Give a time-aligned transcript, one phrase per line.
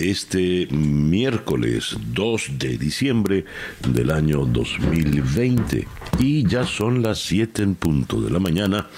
[0.00, 3.44] este miércoles 2 de diciembre
[3.86, 5.86] del año 2020
[6.18, 8.88] y ya son las 7 en punto de la mañana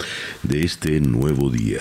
[0.42, 1.80] de este nuevo día.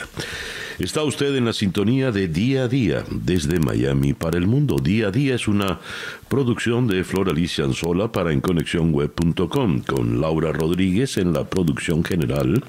[0.79, 4.77] Está usted en la sintonía de Día a Día desde Miami para el mundo.
[4.81, 5.79] Día a Día es una
[6.27, 12.63] producción de Flor Alicia Anzola para enconexiónweb.com con Laura Rodríguez en la producción general.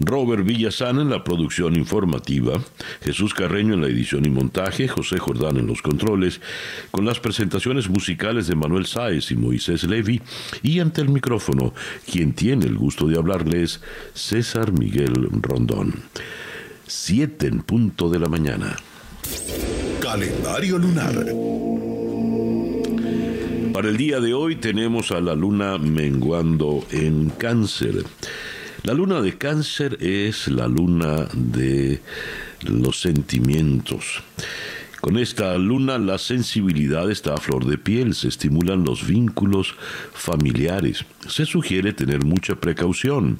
[0.00, 2.54] Robert Villazán en la producción informativa,
[3.02, 6.40] Jesús Carreño en la edición y montaje, José Jordán en los controles,
[6.90, 10.22] con las presentaciones musicales de Manuel Sáez y Moisés Levi,
[10.62, 11.74] y ante el micrófono,
[12.10, 13.80] quien tiene el gusto de hablarles,
[14.14, 15.94] César Miguel Rondón.
[16.86, 18.76] Siete en punto de la mañana.
[20.00, 21.26] Calendario lunar.
[23.72, 28.04] Para el día de hoy tenemos a la luna menguando en cáncer.
[28.82, 32.00] La luna de cáncer es la luna de
[32.62, 34.22] los sentimientos.
[35.00, 39.74] Con esta luna la sensibilidad está a flor de piel, se estimulan los vínculos
[40.12, 41.06] familiares.
[41.26, 43.38] Se sugiere tener mucha precaución.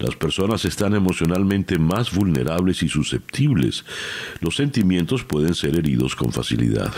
[0.00, 3.84] Las personas están emocionalmente más vulnerables y susceptibles.
[4.40, 6.92] Los sentimientos pueden ser heridos con facilidad.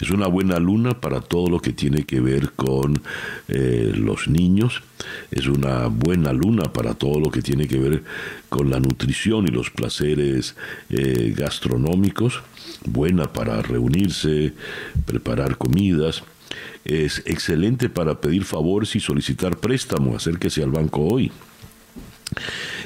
[0.00, 3.02] Es una buena luna para todo lo que tiene que ver con
[3.48, 4.82] eh, los niños.
[5.30, 8.02] Es una buena luna para todo lo que tiene que ver
[8.48, 10.56] con la nutrición y los placeres
[10.90, 12.42] eh, gastronómicos.
[12.84, 14.54] Buena para reunirse,
[15.06, 16.22] preparar comidas.
[16.84, 20.16] Es excelente para pedir favores y solicitar préstamo.
[20.16, 21.30] Acérquese al banco hoy.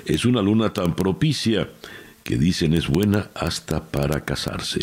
[0.04, 1.68] Es una luna tan propicia
[2.22, 4.80] que dicen es buena hasta para casarse.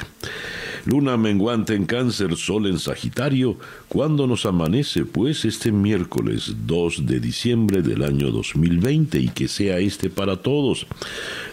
[0.86, 3.58] Luna menguante en cáncer, sol en Sagitario,
[3.88, 9.80] cuando nos amanece pues este miércoles 2 de diciembre del año 2020 y que sea
[9.80, 10.86] este para todos.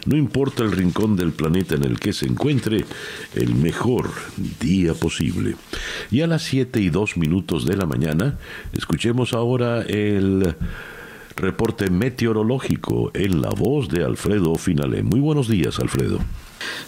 [0.04, 2.84] No importa el rincón del planeta en el que se encuentre,
[3.34, 4.10] el mejor
[4.60, 5.54] día posible.
[6.10, 8.36] Y a las 7 y 2 minutos de la mañana,
[8.72, 10.56] escuchemos ahora el
[11.36, 15.04] reporte meteorológico en la voz de Alfredo Finale.
[15.04, 16.18] Muy buenos días, Alfredo.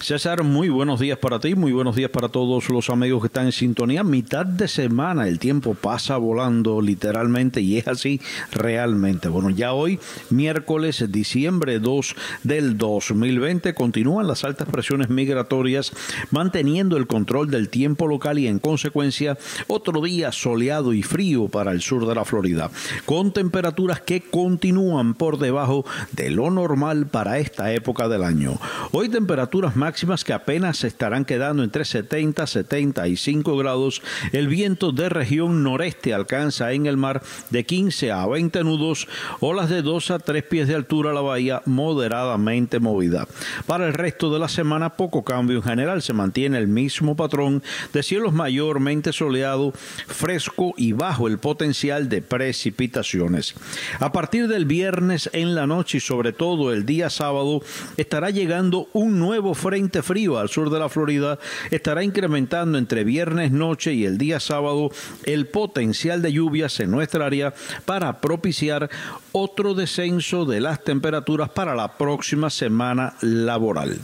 [0.00, 3.47] César, muy buenos días para ti, muy buenos días para todos los amigos que están
[3.47, 4.03] en sintonía.
[4.03, 9.28] Mitad de semana, el tiempo pasa volando literalmente y es así realmente.
[9.28, 10.00] Bueno, ya hoy,
[10.31, 15.93] miércoles, diciembre 2 del 2020, continúan las altas presiones migratorias
[16.31, 19.38] manteniendo el control del tiempo local y en consecuencia
[19.69, 22.71] otro día soleado y frío para el sur de la Florida,
[23.05, 28.59] con temperaturas que continúan por debajo de lo normal para esta época del año.
[28.91, 34.03] Hoy temperaturas máximas que apenas se estarán quedando entre 70 y 75 grados.
[34.33, 39.09] El viento de región noreste alcanza en el mar de 15 a 20 nudos,
[39.41, 43.27] olas de 2 a 3 pies de altura la bahía moderadamente movida.
[43.67, 47.62] Para el resto de la semana poco cambio en general, se mantiene el mismo patrón
[47.93, 53.55] de cielos mayormente soleado, fresco y bajo el potencial de precipitaciones.
[54.00, 57.61] A partir del viernes en la noche y sobre todo el día sábado
[57.97, 61.39] estará llegando un nuevo frente frío al sur de la Florida
[61.71, 64.91] estará incrementando entre viernes noche y el día sábado
[65.25, 67.55] el potencial de lluvias en nuestra área
[67.85, 68.91] para propiciar
[69.33, 73.99] otro descenso de las temperaturas para la próxima semana laboral.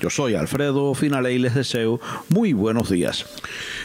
[0.00, 3.26] Yo soy Alfredo Finale y les deseo muy buenos días.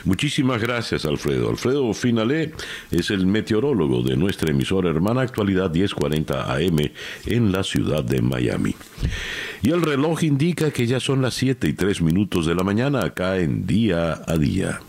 [0.06, 1.50] Muchísimas gracias, Alfredo.
[1.50, 2.54] Alfredo Finale
[2.92, 6.78] es el meteorólogo de nuestra emisora hermana Actualidad 1040 AM
[7.26, 8.76] en la ciudad de Miami.
[9.62, 13.06] Y el reloj indica que ya son las 7 y 3 minutos de la mañana
[13.06, 14.82] acá en día a día.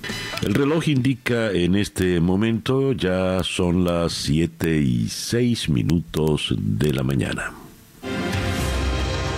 [0.42, 7.02] El reloj indica en este momento ya son las 7 y 6 minutos de la
[7.02, 7.52] mañana.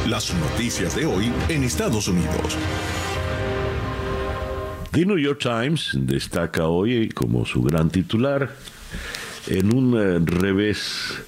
[0.08, 2.56] Las noticias de hoy en Estados Unidos.
[4.93, 8.56] The New York Times destaca hoy como su gran titular
[9.46, 11.22] en un eh, revés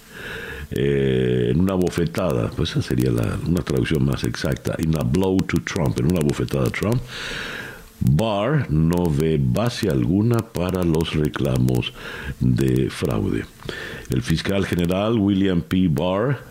[0.71, 5.59] eh, en una bofetada, pues esa sería una traducción más exacta, in a blow to
[5.63, 7.01] Trump, en una bofetada a Trump.
[8.01, 11.93] Barr no ve base alguna para los reclamos
[12.39, 13.45] de fraude.
[14.11, 15.89] El fiscal general William P.
[15.89, 16.48] Barr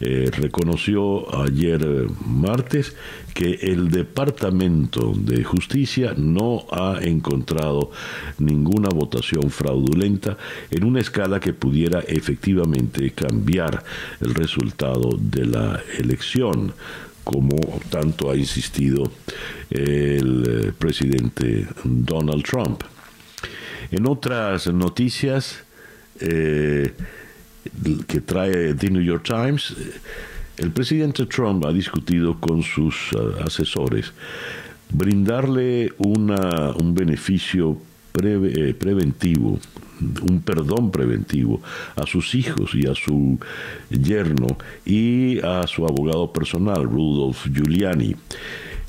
[0.00, 2.94] eh, reconoció ayer eh, martes
[3.34, 7.90] que el Departamento de Justicia no ha encontrado
[8.38, 10.38] ninguna votación fraudulenta
[10.70, 13.82] en una escala que pudiera efectivamente cambiar
[14.20, 16.74] el resultado de la elección
[17.24, 17.58] como
[17.90, 19.10] tanto ha insistido
[19.68, 22.84] el eh, presidente Donald Trump.
[23.90, 25.64] En otras noticias,
[28.06, 29.74] que trae The New York Times,
[30.56, 34.12] el presidente Trump ha discutido con sus uh, asesores
[34.90, 37.78] brindarle una, un beneficio
[38.20, 39.58] eh, preventivo,
[40.22, 41.60] un perdón preventivo
[41.94, 43.38] a sus hijos y a su
[43.90, 48.16] yerno y a su abogado personal, Rudolph Giuliani.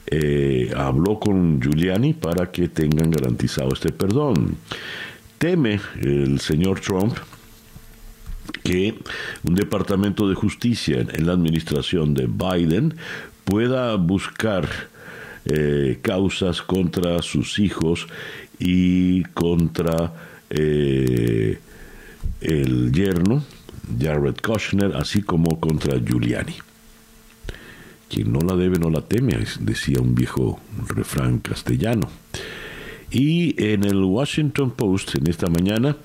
[0.08, 4.56] Eh, habló con Giuliani para que tengan garantizado este perdón.
[5.38, 7.16] Teme el señor Trump
[8.64, 8.96] que
[9.44, 12.96] un departamento de justicia en la administración de Biden
[13.46, 14.68] pueda buscar
[15.46, 18.08] eh, causas contra sus hijos
[18.60, 20.14] y contra
[20.50, 21.60] eh,
[22.42, 23.44] el yerno,
[24.00, 26.56] Jared Kushner, así como contra Giuliani.
[28.10, 32.10] Quien no la debe no la teme, decía un viejo refrán castellano.
[33.12, 35.98] Y en el Washington Post, en esta mañana,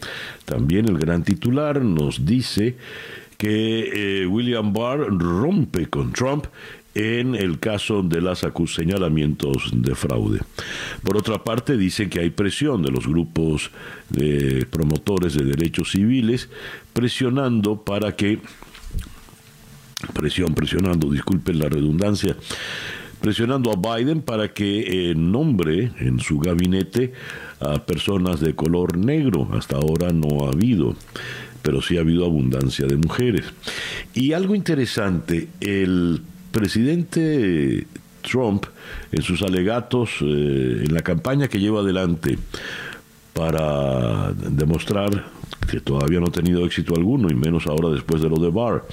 [0.44, 2.76] también el gran titular nos dice
[3.36, 6.46] que eh, William Barr rompe con Trump
[6.94, 10.40] en el caso de los señalamientos de fraude.
[11.02, 13.70] Por otra parte, dicen que hay presión de los grupos
[14.10, 16.48] de promotores de derechos civiles
[16.92, 18.38] presionando para que
[20.12, 22.36] presión, presionando, disculpen la redundancia,
[23.24, 27.14] presionando a Biden para que eh, nombre en su gabinete
[27.58, 29.48] a personas de color negro.
[29.54, 30.94] Hasta ahora no ha habido,
[31.62, 33.46] pero sí ha habido abundancia de mujeres.
[34.12, 36.20] Y algo interesante, el
[36.52, 37.86] presidente
[38.20, 38.66] Trump,
[39.10, 42.36] en sus alegatos, eh, en la campaña que lleva adelante
[43.32, 45.24] para demostrar
[45.70, 48.84] que todavía no ha tenido éxito alguno, y menos ahora después de lo de Barr,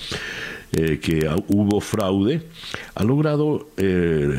[0.73, 2.43] eh, que hubo fraude,
[2.95, 4.29] ha logrado eh,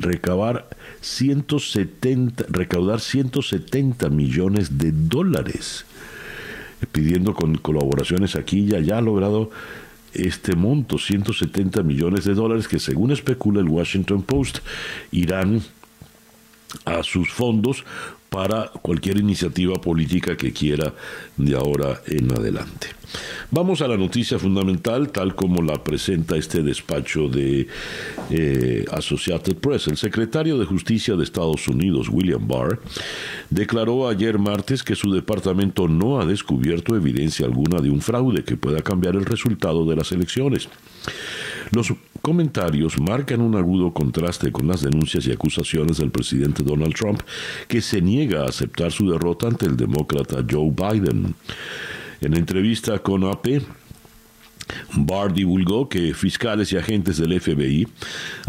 [0.00, 0.68] recabar
[1.00, 5.84] 170, recaudar 170 millones de dólares,
[6.92, 9.50] pidiendo con colaboraciones aquí y allá, ha logrado
[10.14, 14.58] este monto, 170 millones de dólares, que según especula el Washington Post,
[15.10, 15.62] irán
[16.84, 17.84] a sus fondos
[18.34, 20.92] para cualquier iniciativa política que quiera
[21.36, 22.88] de ahora en adelante.
[23.52, 27.68] Vamos a la noticia fundamental, tal como la presenta este despacho de
[28.30, 29.86] eh, Associated Press.
[29.86, 32.80] El secretario de Justicia de Estados Unidos, William Barr,
[33.50, 38.56] declaró ayer martes que su departamento no ha descubierto evidencia alguna de un fraude que
[38.56, 40.68] pueda cambiar el resultado de las elecciones.
[41.70, 41.92] Los
[42.24, 47.20] comentarios marcan un agudo contraste con las denuncias y acusaciones del presidente Donald Trump,
[47.68, 51.34] que se niega a aceptar su derrota ante el demócrata Joe Biden.
[52.20, 53.62] En entrevista con AP,
[54.94, 57.86] Barr divulgó que fiscales y agentes del FBI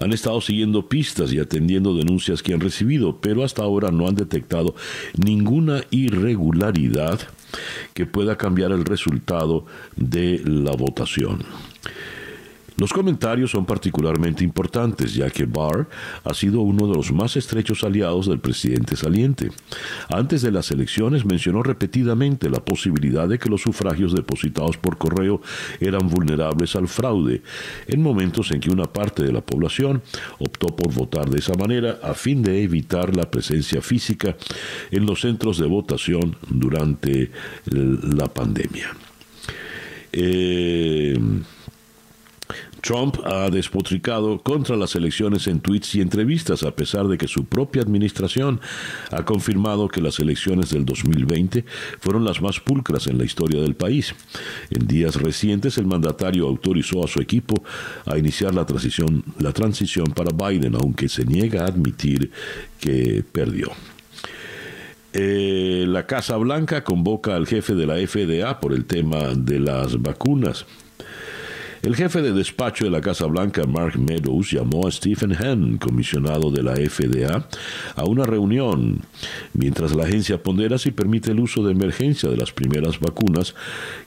[0.02, 4.16] han estado siguiendo pistas y atendiendo denuncias que han recibido, pero hasta ahora no han
[4.16, 4.76] detectado
[5.18, 7.20] ninguna irregularidad
[7.94, 11.44] que pueda cambiar el resultado de la votación.
[12.78, 15.88] Los comentarios son particularmente importantes, ya que Barr
[16.26, 19.50] ha sido uno de los más estrechos aliados del presidente saliente.
[20.10, 25.42] Antes de las elecciones mencionó repetidamente la posibilidad de que los sufragios depositados por correo
[25.80, 27.42] eran vulnerables al fraude,
[27.88, 30.02] en momentos en que una parte de la población
[30.40, 34.36] optó por votar de esa manera a fin de evitar la presencia física
[34.92, 37.32] en los centros de votación durante
[37.66, 38.96] la pandemia.
[40.12, 41.18] Eh,
[42.86, 47.46] Trump ha despotricado contra las elecciones en tweets y entrevistas, a pesar de que su
[47.46, 48.62] propia administración
[49.10, 51.66] ha confirmado que las elecciones del 2020
[52.00, 54.14] fueron las más pulcras en la historia del país.
[54.70, 57.64] En días recientes, el mandatario autorizó a su equipo
[58.06, 62.30] a iniciar la transición, la transición para Biden, aunque se niega a admitir
[62.80, 63.72] que perdió.
[65.12, 70.00] Eh, la Casa Blanca convoca al jefe de la FDA por el tema de las
[70.00, 70.68] vacunas.
[71.86, 76.50] El jefe de despacho de la Casa Blanca, Mark Meadows, llamó a Stephen Hahn, comisionado
[76.50, 77.48] de la FDA,
[77.96, 79.02] a una reunión,
[79.54, 83.54] mientras la agencia pondera si permite el uso de emergencia de las primeras vacunas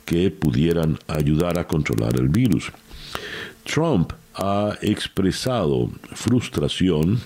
[0.04, 2.72] que pudieran ayudar a controlar el virus.
[3.62, 7.20] Trump ha expresado frustración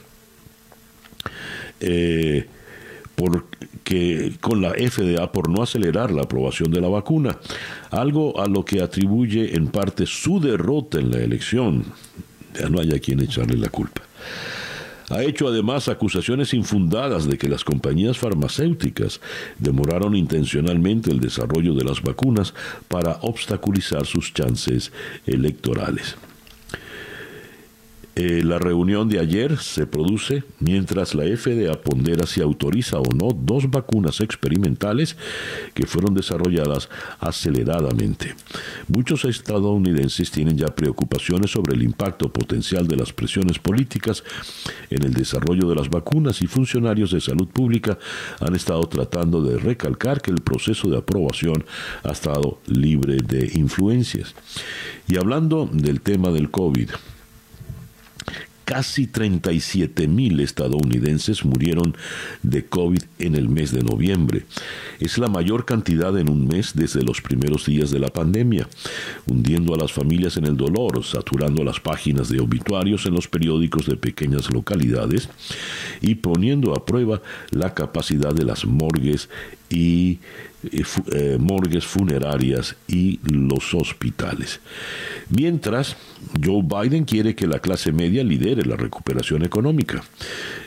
[1.80, 2.46] eh,
[3.82, 7.38] porque con la FDA por no acelerar la aprobación de la vacuna,
[7.90, 11.84] algo a lo que atribuye en parte su derrota en la elección.
[12.54, 14.02] Ya no haya quien echarle la culpa.
[15.10, 19.20] Ha hecho además acusaciones infundadas de que las compañías farmacéuticas
[19.58, 22.54] demoraron intencionalmente el desarrollo de las vacunas
[22.88, 24.92] para obstaculizar sus chances
[25.26, 26.16] electorales.
[28.14, 33.30] Eh, la reunión de ayer se produce mientras la FDA pondera si autoriza o no
[33.30, 35.16] dos vacunas experimentales
[35.72, 36.90] que fueron desarrolladas
[37.20, 38.34] aceleradamente.
[38.88, 44.24] Muchos estadounidenses tienen ya preocupaciones sobre el impacto potencial de las presiones políticas
[44.90, 47.98] en el desarrollo de las vacunas y funcionarios de salud pública
[48.40, 51.64] han estado tratando de recalcar que el proceso de aprobación
[52.04, 54.34] ha estado libre de influencias.
[55.08, 56.90] Y hablando del tema del COVID,
[58.72, 61.94] casi 37 mil estadounidenses murieron
[62.42, 64.46] de COVID en el mes de noviembre.
[64.98, 68.66] Es la mayor cantidad en un mes desde los primeros días de la pandemia,
[69.26, 73.84] hundiendo a las familias en el dolor, saturando las páginas de obituarios en los periódicos
[73.84, 75.28] de pequeñas localidades
[76.00, 79.28] y poniendo a prueba la capacidad de las morgues
[79.68, 80.18] y
[80.64, 84.60] eh, morgues funerarias y los hospitales.
[85.28, 85.96] Mientras,
[86.42, 90.04] Joe Biden quiere que la clase media lidere la recuperación económica.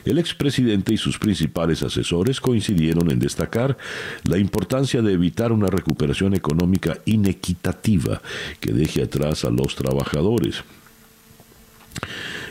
[0.03, 3.77] El expresidente y sus principales asesores coincidieron en destacar
[4.23, 8.21] la importancia de evitar una recuperación económica inequitativa
[8.59, 10.63] que deje atrás a los trabajadores.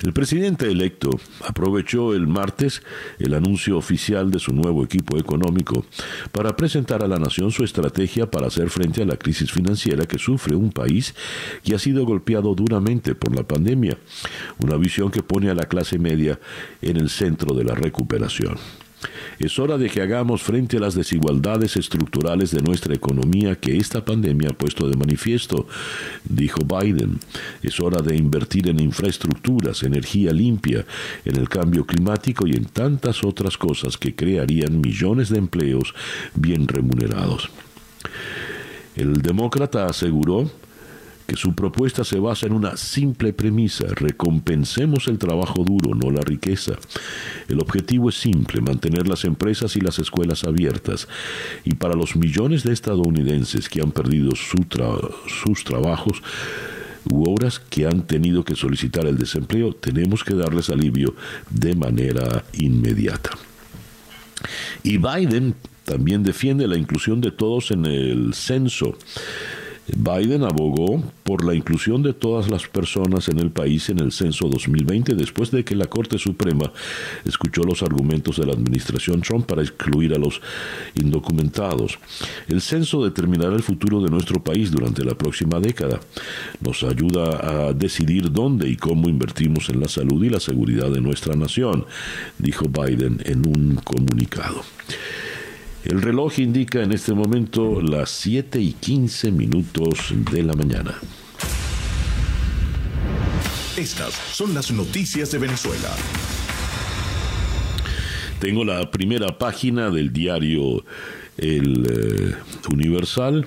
[0.03, 1.11] El presidente electo
[1.47, 2.83] aprovechó el martes
[3.19, 5.85] el anuncio oficial de su nuevo equipo económico
[6.33, 10.19] para presentar a la nación su estrategia para hacer frente a la crisis financiera que
[10.19, 11.15] sufre un país
[11.63, 13.99] que ha sido golpeado duramente por la pandemia,
[14.59, 16.39] una visión que pone a la clase media
[16.83, 18.57] en el centro de la recuperación.
[19.39, 24.05] Es hora de que hagamos frente a las desigualdades estructurales de nuestra economía que esta
[24.05, 25.67] pandemia ha puesto de manifiesto,
[26.25, 27.19] dijo Biden.
[27.63, 30.85] Es hora de invertir en infraestructuras, energía limpia,
[31.25, 35.95] en el cambio climático y en tantas otras cosas que crearían millones de empleos
[36.35, 37.51] bien remunerados.
[38.97, 40.51] El demócrata aseguró
[41.27, 46.21] que su propuesta se basa en una simple premisa, recompensemos el trabajo duro, no la
[46.21, 46.75] riqueza.
[47.49, 51.09] El objetivo es simple, mantener las empresas y las escuelas abiertas.
[51.65, 56.23] Y para los millones de estadounidenses que han perdido sus trabajos,
[57.11, 61.15] u obras que han tenido que solicitar el desempleo, tenemos que darles alivio
[61.51, 63.31] de manera inmediata.
[64.83, 65.55] Y Biden
[65.85, 68.97] también defiende la inclusión de todos en el censo.
[69.87, 74.49] Biden abogó por la inclusión de todas las personas en el país en el censo
[74.49, 76.73] 2020 después de que la Corte Suprema
[77.25, 80.41] escuchó los argumentos de la administración Trump para excluir a los
[80.95, 81.99] indocumentados.
[82.49, 86.01] El censo determinará el futuro de nuestro país durante la próxima década.
[86.61, 91.01] Nos ayuda a decidir dónde y cómo invertimos en la salud y la seguridad de
[91.01, 91.85] nuestra nación,
[92.39, 94.63] dijo Biden en un comunicado.
[95.85, 100.95] El reloj indica en este momento las 7 y 15 minutos de la mañana.
[103.77, 105.91] Estas son las noticias de Venezuela.
[108.41, 110.85] Tengo la primera página del diario
[111.37, 112.35] El eh,
[112.73, 113.47] Universal.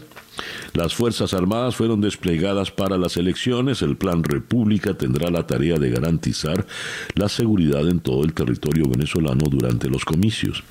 [0.73, 3.81] Las Fuerzas Armadas fueron desplegadas para las elecciones.
[3.81, 6.67] El Plan República tendrá la tarea de garantizar
[7.15, 10.63] la seguridad en todo el territorio venezolano durante los comicios.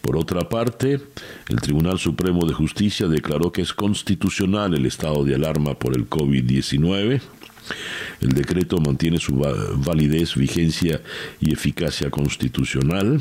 [0.00, 1.00] Por otra parte,
[1.48, 6.08] el Tribunal Supremo de Justicia declaró que es constitucional el estado de alarma por el
[6.08, 7.20] COVID-19.
[8.20, 11.02] El decreto mantiene su validez, vigencia
[11.40, 13.20] y eficacia constitucional.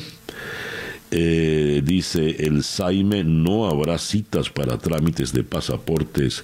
[1.11, 6.43] Eh, dice el Saime, no habrá citas para trámites de pasaportes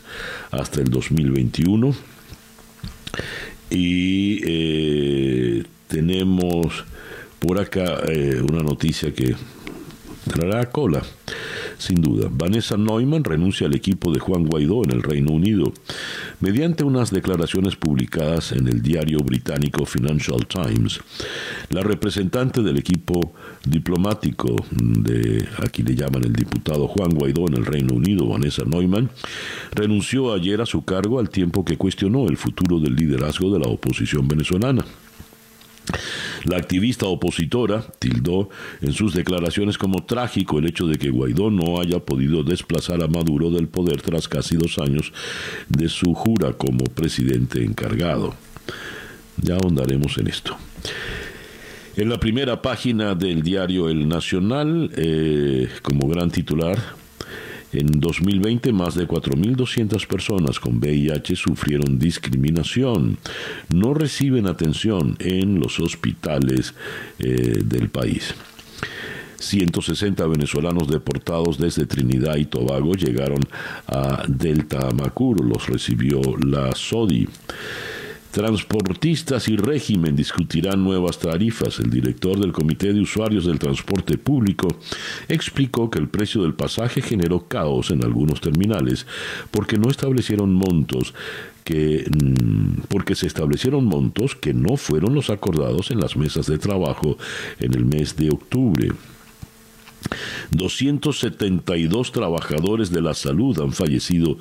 [0.51, 1.96] hasta el 2021.
[3.70, 6.84] Y eh, tenemos
[7.39, 9.36] por acá eh, una noticia que
[10.25, 11.01] traerá cola,
[11.77, 12.29] sin duda.
[12.32, 15.72] Vanessa Neumann renuncia al equipo de Juan Guaidó en el Reino Unido.
[16.39, 21.00] Mediante unas declaraciones publicadas en el diario británico Financial Times,
[21.70, 23.34] la representante del equipo
[23.65, 29.10] diplomático de, aquí le llaman el diputado Juan Guaidó en el Reino Unido, Vanessa Neumann,
[29.74, 33.67] renunció ayer a su cargo al tiempo que cuestionó el futuro del liderazgo de la
[33.67, 34.84] oposición venezolana.
[36.44, 38.50] La activista opositora tildó
[38.82, 43.08] en sus declaraciones como trágico el hecho de que Guaidó no haya podido desplazar a
[43.08, 45.13] Maduro del poder tras casi dos años
[45.70, 48.36] de su jura como presidente encargado.
[49.42, 50.58] Ya ahondaremos en esto.
[51.98, 56.77] En la primera página del diario El Nacional, eh, como gran titular,
[57.74, 63.17] en 2020 más de 4.200 personas con VIH sufrieron discriminación.
[63.69, 66.74] No reciben atención en los hospitales
[67.19, 68.34] eh, del país.
[69.39, 73.41] 160 venezolanos deportados desde Trinidad y Tobago llegaron
[73.88, 77.27] a Delta Amacur, los recibió la SODI.
[78.36, 81.80] Transportistas y régimen discutirán nuevas tarifas.
[81.80, 84.68] El director del Comité de Usuarios del Transporte Público
[85.30, 89.08] explicó que el precio del pasaje generó caos en algunos terminales
[89.51, 91.13] porque no establecieron montos
[91.63, 96.58] que mm, porque se establecieron montos que no fueron los acordados en las mesas de
[96.58, 97.18] trabajo
[97.62, 98.92] en el mes de octubre.
[100.51, 104.38] 272 trabajadores de la salud han fallecido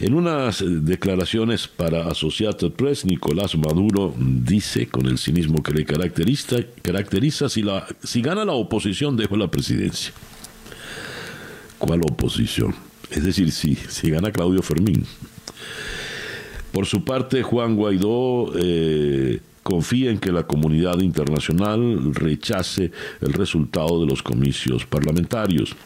[0.00, 6.56] En unas declaraciones para Associated Press, Nicolás Maduro dice, con el cinismo que le caracteriza,
[6.82, 10.12] caracteriza si, la, si gana la oposición, dejo la presidencia.
[11.78, 12.74] ¿Cuál oposición?
[13.10, 15.06] Es decir, si, si gana Claudio Fermín.
[16.74, 22.90] Por su parte, Juan Guaidó eh, confía en que la comunidad internacional rechace
[23.20, 25.76] el resultado de los comicios parlamentarios.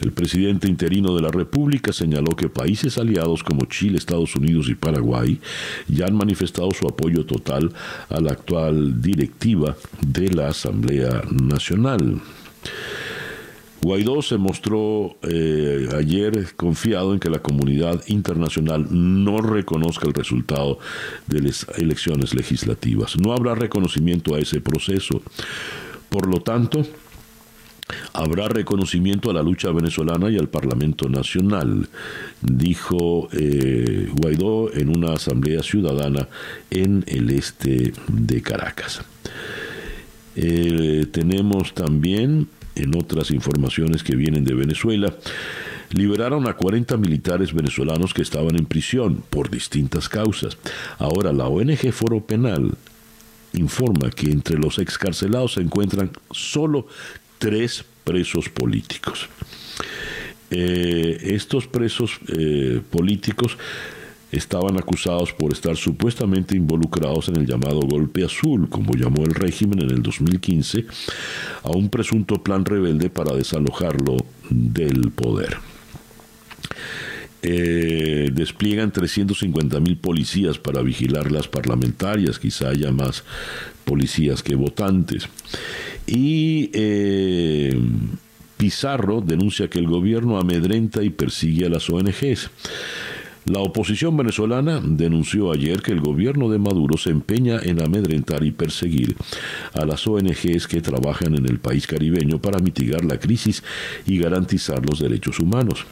[0.00, 4.74] El presidente interino de la República señaló que países aliados como Chile, Estados Unidos y
[4.74, 5.38] Paraguay
[5.86, 7.72] ya han manifestado su apoyo total
[8.08, 12.20] a la actual directiva de la Asamblea Nacional.
[13.80, 20.78] Guaidó se mostró eh, ayer confiado en que la comunidad internacional no reconozca el resultado
[21.26, 23.16] de las elecciones legislativas.
[23.16, 25.22] No habrá reconocimiento a ese proceso.
[26.08, 26.84] Por lo tanto,
[28.12, 31.88] habrá reconocimiento a la lucha venezolana y al Parlamento Nacional,
[32.42, 36.28] dijo eh, Guaidó en una asamblea ciudadana
[36.70, 39.02] en el este de Caracas.
[40.34, 45.14] Eh, tenemos también en otras informaciones que vienen de Venezuela,
[45.90, 50.58] liberaron a 40 militares venezolanos que estaban en prisión por distintas causas.
[50.98, 52.74] Ahora la ONG Foro Penal
[53.54, 56.86] informa que entre los excarcelados se encuentran solo
[57.38, 59.28] tres presos políticos.
[60.50, 63.58] Eh, estos presos eh, políticos
[64.32, 69.82] estaban acusados por estar supuestamente involucrados en el llamado golpe azul, como llamó el régimen
[69.82, 70.84] en el 2015,
[71.62, 74.16] a un presunto plan rebelde para desalojarlo
[74.50, 75.56] del poder.
[77.40, 83.22] Eh, despliegan 350 mil policías para vigilar las parlamentarias, quizá haya más
[83.84, 85.28] policías que votantes.
[86.06, 87.78] Y eh,
[88.56, 92.50] Pizarro denuncia que el gobierno amedrenta y persigue a las ONGs.
[93.46, 98.50] La oposición venezolana denunció ayer que el gobierno de Maduro se empeña en amedrentar y
[98.50, 99.16] perseguir
[99.72, 103.62] a las ONGs que trabajan en el país caribeño para mitigar la crisis
[104.06, 105.86] y garantizar los derechos humanos.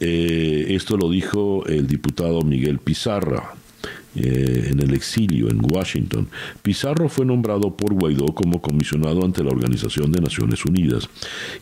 [0.00, 3.54] Eh, esto lo dijo el diputado Miguel Pizarra,
[4.16, 6.28] eh, en el exilio en Washington.
[6.62, 11.08] Pizarro fue nombrado por Guaidó como comisionado ante la Organización de Naciones Unidas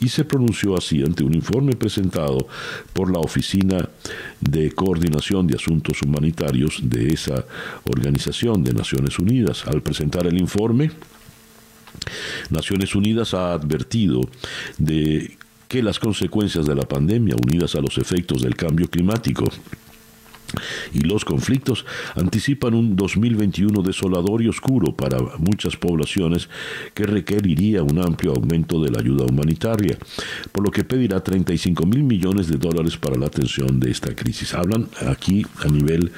[0.01, 2.47] y se pronunció así ante un informe presentado
[2.93, 3.88] por la Oficina
[4.41, 7.45] de Coordinación de Asuntos Humanitarios de esa
[7.85, 9.67] Organización de Naciones Unidas.
[9.67, 10.91] Al presentar el informe,
[12.51, 14.21] Naciones Unidas ha advertido
[14.79, 15.37] de
[15.69, 19.47] que las consecuencias de la pandemia unidas a los efectos del cambio climático
[20.93, 21.85] y los conflictos
[22.15, 26.49] anticipan un 2021 desolador y oscuro para muchas poblaciones
[26.95, 29.99] que requeriría un amplio aumento de la ayuda humanitaria,
[30.51, 34.55] por lo que pedirá 35 mil millones de dólares para la atención de esta crisis.
[34.55, 36.12] Hablan aquí a nivel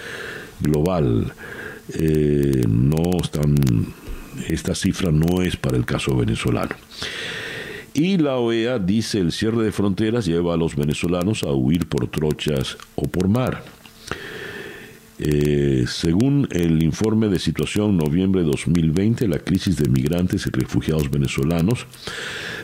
[0.61, 1.33] global.
[1.93, 3.55] Eh, no están,
[4.49, 6.75] esta cifra no es para el caso venezolano.
[7.93, 12.09] Y la OEA dice el cierre de fronteras lleva a los venezolanos a huir por
[12.09, 13.63] trochas o por mar.
[15.19, 21.09] Eh, según el informe de situación noviembre de 2020, la crisis de migrantes y refugiados
[21.11, 21.87] venezolanos,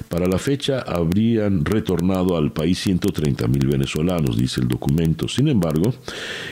[0.09, 5.29] para la fecha habrían retornado al país 130 mil venezolanos, dice el documento.
[5.29, 5.95] Sin embargo,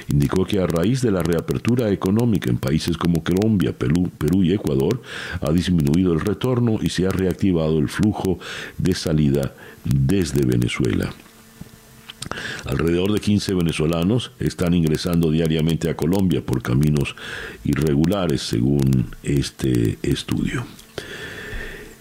[0.09, 4.53] indicó que a raíz de la reapertura económica en países como Colombia, Perú, Perú y
[4.53, 5.03] Ecuador,
[5.41, 8.39] ha disminuido el retorno y se ha reactivado el flujo
[8.77, 9.53] de salida
[9.85, 11.13] desde Venezuela.
[12.64, 17.17] Alrededor de 15 venezolanos están ingresando diariamente a Colombia por caminos
[17.64, 20.67] irregulares, según este estudio.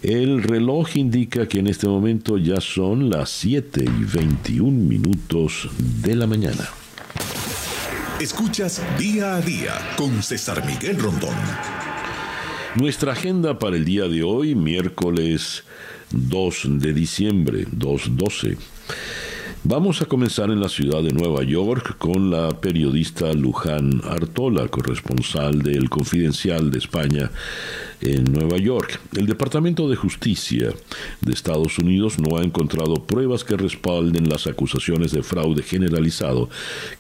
[0.02, 5.70] El reloj indica que en este momento ya son las 7 y 21 minutos
[6.04, 6.70] de la mañana.
[8.20, 11.36] Escuchas día a día con César Miguel Rondón.
[12.76, 15.64] Nuestra agenda para el día de hoy, miércoles
[16.12, 18.58] 2 de diciembre, 2.12.
[19.70, 25.62] Vamos a comenzar en la ciudad de Nueva York con la periodista Luján Artola, corresponsal
[25.62, 27.32] del Confidencial de España
[28.00, 28.98] en Nueva York.
[29.18, 30.74] El Departamento de Justicia
[31.20, 36.50] de Estados Unidos no ha encontrado pruebas que respalden las acusaciones de fraude generalizado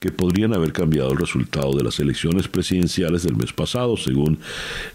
[0.01, 4.39] que podrían haber cambiado el resultado de las elecciones presidenciales del mes pasado, según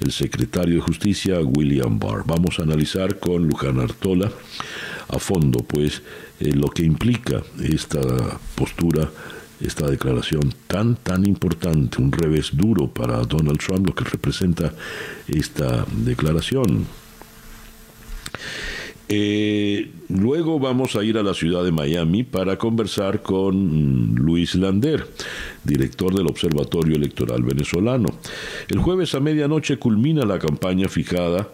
[0.00, 2.24] el secretario de Justicia William Barr.
[2.26, 4.30] Vamos a analizar con Luján Artola
[5.08, 6.02] a fondo, pues,
[6.42, 8.00] eh, lo que implica esta
[8.54, 9.10] postura
[9.60, 14.74] esta declaración tan, tan importante, un revés duro para Donald Trump, lo que representa
[15.28, 16.86] esta declaración.
[19.08, 25.06] Eh, luego vamos a ir a la ciudad de Miami para conversar con Luis Lander,
[25.62, 28.08] director del Observatorio Electoral Venezolano.
[28.68, 31.48] El jueves a medianoche culmina la campaña fijada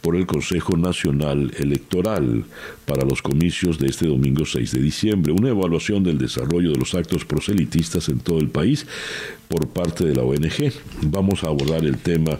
[0.00, 2.44] por el Consejo Nacional Electoral
[2.86, 6.94] para los comicios de este domingo 6 de diciembre, una evaluación del desarrollo de los
[6.94, 8.86] actos proselitistas en todo el país
[9.48, 10.72] por parte de la ONG.
[11.02, 12.38] Vamos a abordar el tema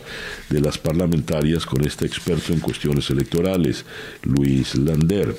[0.48, 3.84] de las parlamentarias con este experto en cuestiones electorales,
[4.22, 5.36] Luis Lander.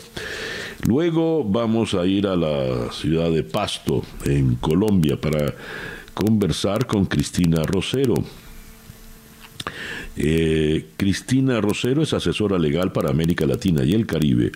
[0.85, 5.53] Luego vamos a ir a la ciudad de Pasto, en Colombia, para
[6.13, 8.15] conversar con Cristina Rosero
[10.21, 14.51] eh, Cristina Rosero es asesora legal para América Latina y el Caribe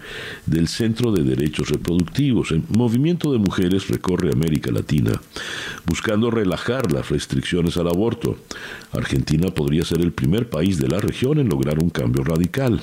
[0.46, 2.52] del Centro de Derechos Reproductivos.
[2.52, 5.14] El movimiento de mujeres recorre América Latina
[5.86, 8.38] buscando relajar las restricciones al aborto.
[8.92, 12.82] Argentina podría ser el primer país de la región en lograr un cambio radical,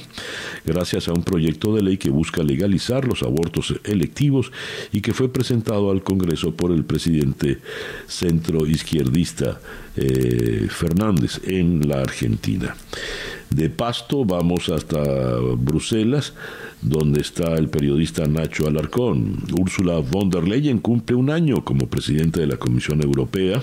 [0.64, 4.52] gracias a un proyecto de ley que busca legalizar los abortos electivos
[4.90, 7.58] y que fue presentado al Congreso por el presidente
[8.06, 9.60] centro izquierdista
[9.96, 12.69] eh, Fernández en la Argentina.
[13.50, 15.02] De Pasto vamos hasta
[15.56, 16.34] Bruselas,
[16.82, 19.44] donde está el periodista Nacho Alarcón.
[19.58, 23.60] Úrsula von der Leyen cumple un año como presidente de la Comisión Europea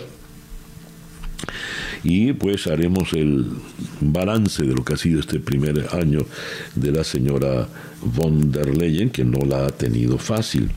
[2.04, 3.46] y pues haremos el
[4.02, 6.26] balance de lo que ha sido este primer año
[6.76, 7.68] de la señora
[8.02, 10.70] von der Leyen, que no la ha tenido fácil.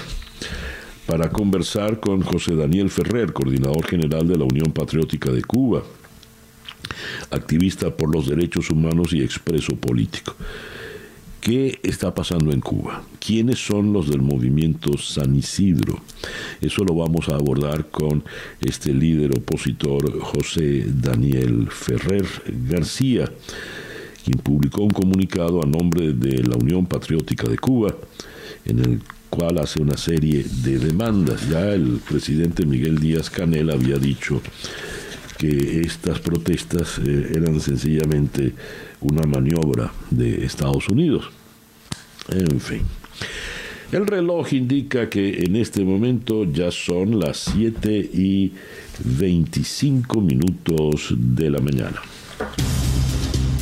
[1.07, 5.83] para conversar con José Daniel Ferrer, coordinador general de la Unión Patriótica de Cuba,
[7.31, 10.35] activista por los derechos humanos y expreso político.
[11.39, 13.03] ¿Qué está pasando en Cuba?
[13.19, 15.99] ¿Quiénes son los del movimiento San Isidro?
[16.61, 18.23] Eso lo vamos a abordar con
[18.59, 22.27] este líder opositor José Daniel Ferrer
[22.69, 23.31] García
[24.23, 27.95] quien publicó un comunicado a nombre de la Unión Patriótica de Cuba,
[28.65, 31.49] en el cual hace una serie de demandas.
[31.49, 34.41] Ya el presidente Miguel Díaz Canel había dicho
[35.41, 38.53] que estas protestas eh, eran sencillamente
[38.99, 41.31] una maniobra de Estados Unidos.
[42.29, 42.81] En fin.
[43.91, 48.51] El reloj indica que en este momento ya son las 7 y
[49.03, 51.99] 25 minutos de la mañana.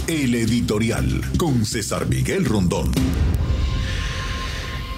[0.05, 2.91] El editorial con César Miguel Rondón.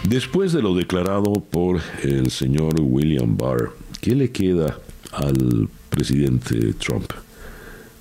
[0.09, 4.79] Después de lo declarado por el señor William Barr, ¿qué le queda
[5.11, 7.11] al presidente Trump?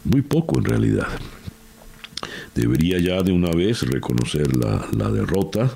[0.04, 1.08] Muy poco en realidad.
[2.54, 5.70] Debería ya de una vez reconocer la, derrota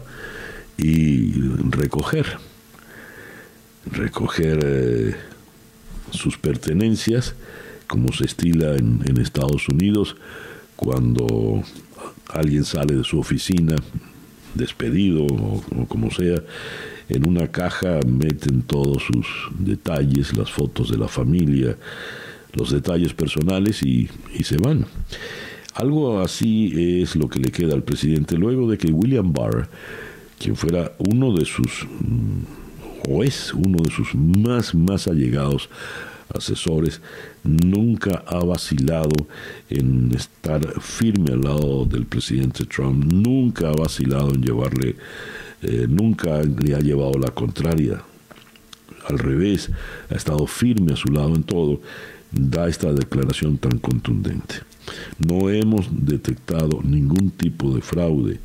[0.79, 1.33] y
[1.70, 2.38] recoger,
[3.90, 5.16] recoger eh,
[6.11, 7.35] sus pertenencias,
[7.87, 10.16] como se estila en, en Estados Unidos,
[10.77, 11.62] cuando
[12.29, 13.77] alguien sale de su oficina,
[14.55, 16.42] despedido o, como sea,
[17.09, 19.27] en una caja meten todos sus
[19.59, 21.77] detalles, las fotos de la familia,
[22.53, 24.87] los detalles personales y, y se van.
[25.75, 29.69] Algo así es lo que le queda al presidente luego de que William Barr,
[30.38, 35.69] quien fuera uno de sus, mm, o es uno de sus más, más allegados
[36.33, 37.01] asesores,
[37.43, 39.11] nunca ha vacilado
[39.69, 44.97] en estar firme al lado del presidente Trump, nunca ha vacilado en llevarle,
[45.66, 48.03] eh, nunca le ha llevado la contraria.
[49.09, 49.70] Al revés,
[50.11, 51.81] ha estado firme a su lado en todo,
[52.31, 54.57] da esta declaración tan contundente.
[55.18, 58.40] No hemos detectado ningún tipo de fraude,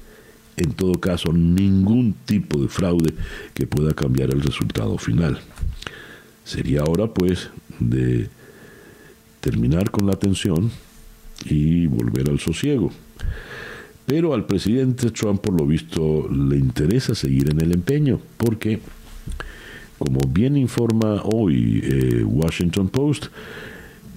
[0.55, 3.13] en todo caso ningún tipo de fraude
[3.53, 5.39] que pueda cambiar el resultado final.
[6.45, 8.29] Sería hora pues de
[9.41, 10.71] terminar con la tensión
[11.45, 12.91] y volver al sosiego.
[14.09, 18.79] Pero al presidente Trump, por lo visto, le interesa seguir en el empeño, porque,
[19.99, 23.27] como bien informa hoy eh, Washington Post,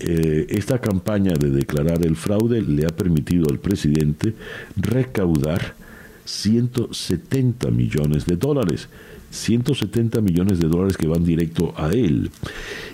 [0.01, 4.35] eh, esta campaña de declarar el fraude le ha permitido al presidente
[4.77, 5.75] recaudar
[6.25, 8.89] 170 millones de dólares.
[9.31, 12.31] 170 millones de dólares que van directo a él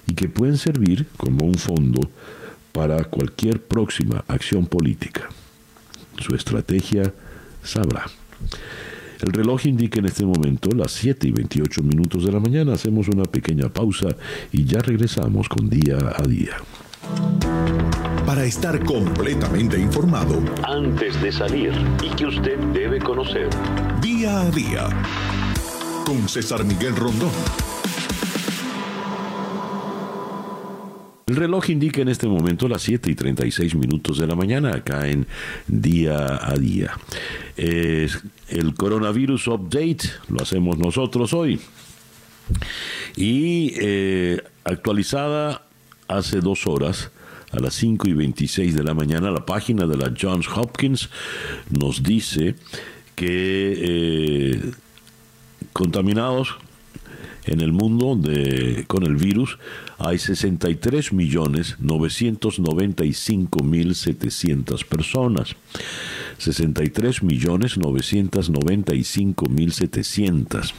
[0.08, 2.00] y que pueden servir como un fondo
[2.72, 5.28] para cualquier próxima acción política.
[6.18, 7.12] Su estrategia
[7.62, 8.06] sabrá.
[9.20, 12.74] El reloj indica en este momento las 7 y 28 minutos de la mañana.
[12.74, 14.08] Hacemos una pequeña pausa
[14.52, 16.56] y ya regresamos con día a día.
[18.24, 23.48] Para estar completamente informado, antes de salir y que usted debe conocer,
[24.02, 24.88] día a día,
[26.04, 27.77] con César Miguel Rondón.
[31.28, 35.06] El reloj indica en este momento las 7 y 36 minutos de la mañana acá
[35.08, 35.26] en
[35.66, 36.92] día a día.
[37.58, 41.60] el coronavirus update lo hacemos nosotros hoy.
[43.14, 45.66] Y eh, actualizada
[46.08, 47.10] hace dos horas,
[47.52, 51.10] a las 5 y 26 de la mañana, la página de la Johns Hopkins
[51.68, 52.54] nos dice
[53.14, 54.72] que eh,
[55.74, 56.56] contaminados
[57.52, 58.18] en el mundo
[58.86, 59.58] con el virus
[59.98, 65.56] hay 63 millones 995 mil 700 personas.
[66.38, 70.74] 63 millones 995 mil 700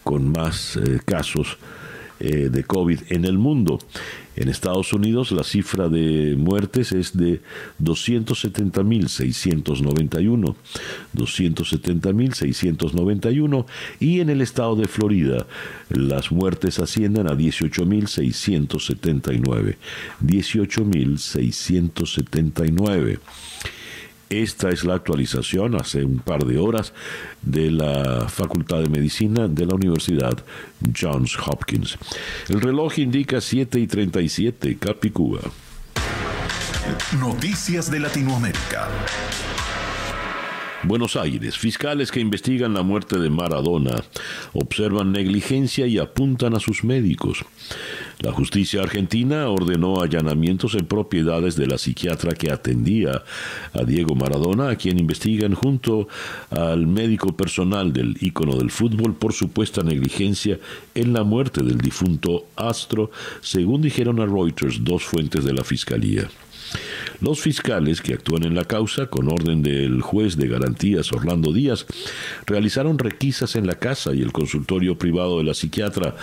[0.02, 1.58] con más eh, casos
[2.24, 3.78] eh, de COVID en el mundo.
[4.34, 7.42] En Estados Unidos la cifra de muertes es de
[7.82, 10.54] 270.691,
[11.14, 13.66] 270.691
[14.00, 15.46] y en el estado de Florida
[15.90, 19.76] las muertes ascienden a 18.679,
[20.24, 23.18] 18.679.
[24.30, 26.92] Esta es la actualización hace un par de horas
[27.42, 30.38] de la Facultad de Medicina de la Universidad
[30.98, 31.98] Johns Hopkins.
[32.48, 35.40] El reloj indica 7 y 37, Capicúa.
[37.18, 38.88] Noticias de Latinoamérica.
[40.86, 44.04] Buenos Aires, fiscales que investigan la muerte de Maradona
[44.52, 47.42] observan negligencia y apuntan a sus médicos.
[48.20, 53.22] La justicia argentina ordenó allanamientos en propiedades de la psiquiatra que atendía
[53.72, 56.06] a Diego Maradona, a quien investigan junto
[56.50, 60.58] al médico personal del ícono del fútbol por supuesta negligencia
[60.94, 66.28] en la muerte del difunto astro, según dijeron a Reuters dos fuentes de la fiscalía.
[67.20, 71.86] Los fiscales que actúan en la causa, con orden del juez de garantías Orlando Díaz,
[72.46, 76.16] realizaron requisas en la casa y el consultorio privado de la psiquiatra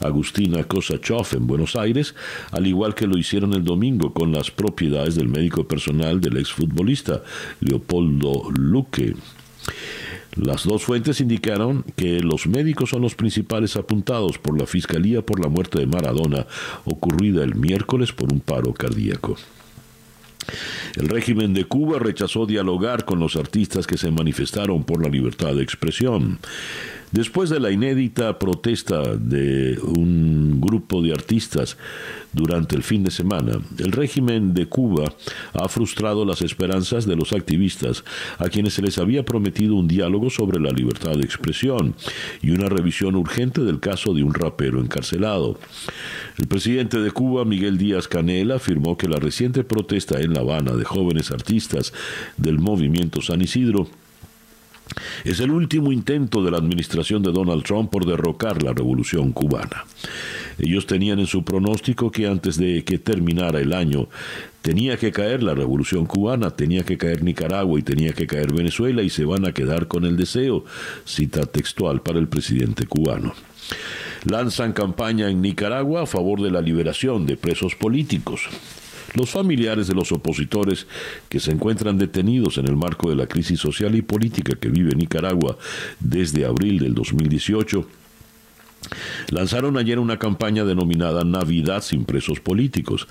[0.00, 2.14] Agustina Kosachov en Buenos Aires,
[2.50, 7.22] al igual que lo hicieron el domingo con las propiedades del médico personal del exfutbolista
[7.60, 9.14] Leopoldo Luque.
[10.36, 15.40] Las dos fuentes indicaron que los médicos son los principales apuntados por la Fiscalía por
[15.40, 16.46] la muerte de Maradona,
[16.84, 19.36] ocurrida el miércoles por un paro cardíaco.
[20.96, 25.54] El régimen de Cuba rechazó dialogar con los artistas que se manifestaron por la libertad
[25.54, 26.38] de expresión.
[27.14, 31.76] Después de la inédita protesta de un grupo de artistas
[32.32, 35.14] durante el fin de semana, el régimen de Cuba
[35.52, 38.02] ha frustrado las esperanzas de los activistas
[38.38, 41.94] a quienes se les había prometido un diálogo sobre la libertad de expresión
[42.42, 45.56] y una revisión urgente del caso de un rapero encarcelado.
[46.36, 50.72] El presidente de Cuba, Miguel Díaz Canel, afirmó que la reciente protesta en La Habana
[50.72, 51.92] de jóvenes artistas
[52.38, 53.86] del movimiento San Isidro
[55.24, 59.84] es el último intento de la administración de Donald Trump por derrocar la revolución cubana.
[60.58, 64.08] Ellos tenían en su pronóstico que antes de que terminara el año
[64.62, 69.02] tenía que caer la revolución cubana, tenía que caer Nicaragua y tenía que caer Venezuela
[69.02, 70.64] y se van a quedar con el deseo,
[71.04, 73.34] cita textual para el presidente cubano.
[74.24, 78.48] Lanzan campaña en Nicaragua a favor de la liberación de presos políticos.
[79.14, 80.86] Los familiares de los opositores
[81.28, 84.94] que se encuentran detenidos en el marco de la crisis social y política que vive
[84.94, 85.56] Nicaragua
[86.00, 87.86] desde abril del 2018
[89.30, 93.08] lanzaron ayer una campaña denominada Navidad sin presos políticos.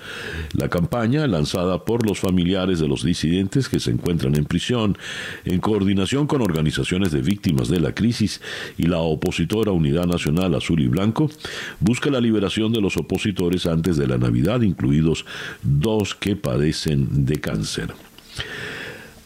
[0.52, 4.96] La campaña, lanzada por los familiares de los disidentes que se encuentran en prisión,
[5.44, 8.40] en coordinación con organizaciones de víctimas de la crisis
[8.78, 11.30] y la opositora Unidad Nacional Azul y Blanco,
[11.80, 15.24] busca la liberación de los opositores antes de la Navidad, incluidos
[15.62, 17.94] dos que padecen de cáncer.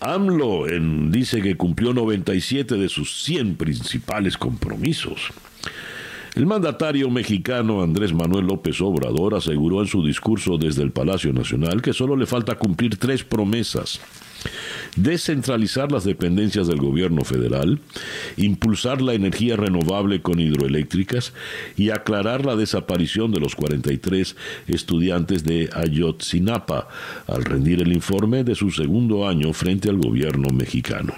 [0.00, 0.66] AMLO
[1.10, 5.32] dice que cumplió 97 de sus 100 principales compromisos.
[6.38, 11.82] El mandatario mexicano Andrés Manuel López Obrador aseguró en su discurso desde el Palacio Nacional
[11.82, 14.00] que solo le falta cumplir tres promesas
[14.94, 17.80] descentralizar las dependencias del gobierno federal,
[18.36, 21.32] impulsar la energía renovable con hidroeléctricas
[21.76, 24.36] y aclarar la desaparición de los 43
[24.68, 26.86] estudiantes de Ayotzinapa
[27.26, 31.14] al rendir el informe de su segundo año frente al gobierno mexicano.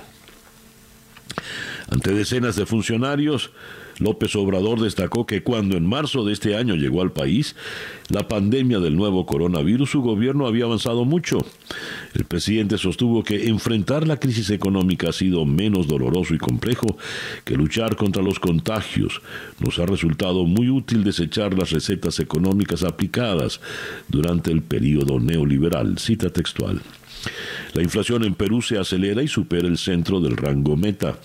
[1.90, 3.50] Ante decenas de funcionarios,
[4.00, 7.54] López Obrador destacó que cuando en marzo de este año llegó al país
[8.08, 11.38] la pandemia del nuevo coronavirus, su gobierno había avanzado mucho.
[12.14, 16.96] El presidente sostuvo que enfrentar la crisis económica ha sido menos doloroso y complejo
[17.44, 19.22] que luchar contra los contagios.
[19.60, 23.60] Nos ha resultado muy útil desechar las recetas económicas aplicadas
[24.08, 25.98] durante el periodo neoliberal.
[25.98, 26.80] Cita textual.
[27.74, 31.18] La inflación en Perú se acelera y supera el centro del rango meta.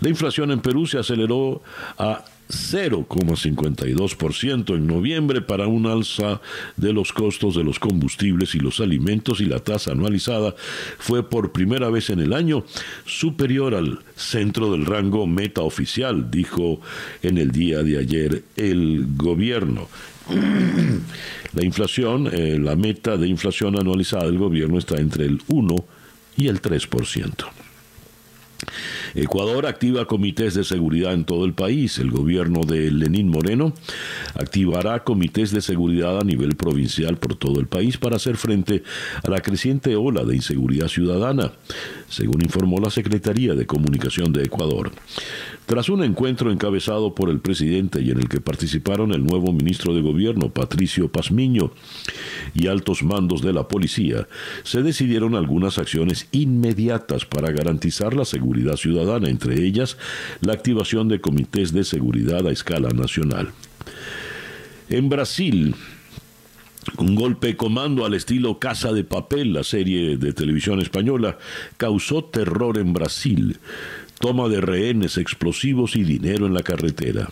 [0.00, 1.62] La inflación en Perú se aceleró
[1.98, 6.42] a 0,52% en noviembre para un alza
[6.76, 10.54] de los costos de los combustibles y los alimentos y la tasa anualizada
[10.98, 12.64] fue por primera vez en el año
[13.06, 16.82] superior al centro del rango meta oficial, dijo
[17.22, 19.88] en el día de ayer el gobierno.
[21.54, 25.84] La inflación, eh, la meta de inflación anualizada del gobierno está entre el 1
[26.36, 27.46] y el 3%.
[29.14, 31.98] Ecuador activa comités de seguridad en todo el país.
[31.98, 33.74] El gobierno de Lenín Moreno
[34.34, 38.82] activará comités de seguridad a nivel provincial por todo el país para hacer frente
[39.22, 41.52] a la creciente ola de inseguridad ciudadana,
[42.08, 44.92] según informó la Secretaría de Comunicación de Ecuador.
[45.66, 49.94] Tras un encuentro encabezado por el presidente y en el que participaron el nuevo ministro
[49.94, 51.72] de Gobierno, Patricio Pazmiño,
[52.52, 54.26] y altos mandos de la policía,
[54.64, 59.96] se decidieron algunas acciones inmediatas para garantizar la seguridad ciudadana, entre ellas
[60.40, 63.52] la activación de comités de seguridad a escala nacional.
[64.88, 65.74] En Brasil,
[66.98, 71.38] un golpe comando al estilo Casa de Papel, la serie de televisión española,
[71.76, 73.58] causó terror en Brasil
[74.22, 77.28] toma de rehenes, explosivos y dinero en la carretera.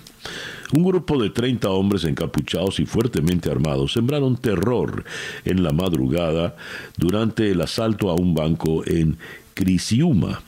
[0.72, 5.04] Un grupo de 30 hombres encapuchados y fuertemente armados sembraron terror
[5.44, 6.56] en la madrugada
[6.96, 9.18] durante el asalto a un banco en
[9.60, 10.40] Criciúma,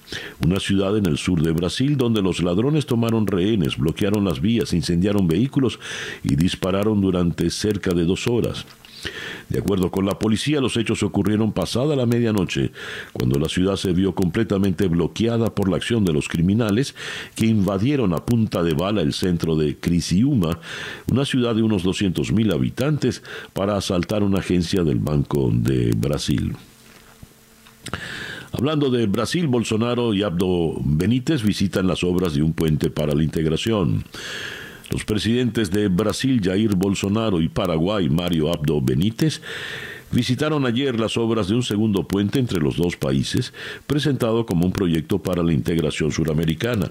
[0.42, 4.72] una ciudad en el sur de Brasil donde los ladrones tomaron rehenes, bloquearon las vías,
[4.72, 5.78] incendiaron vehículos
[6.24, 8.64] y dispararon durante cerca de dos horas.
[9.50, 12.70] De acuerdo con la policía, los hechos ocurrieron pasada la medianoche,
[13.12, 16.94] cuando la ciudad se vio completamente bloqueada por la acción de los criminales
[17.34, 20.58] que invadieron a punta de bala el centro de Criciúma,
[21.10, 23.22] una ciudad de unos 200.000 habitantes,
[23.52, 26.56] para asaltar una agencia del Banco de Brasil.
[28.52, 33.22] Hablando de Brasil, Bolsonaro y Abdo Benítez visitan las obras de un puente para la
[33.22, 34.04] integración.
[34.90, 39.40] Los presidentes de Brasil, Jair Bolsonaro, y Paraguay, Mario Abdo Benítez,
[40.12, 43.52] visitaron ayer las obras de un segundo puente entre los dos países,
[43.86, 46.90] presentado como un proyecto para la integración suramericana.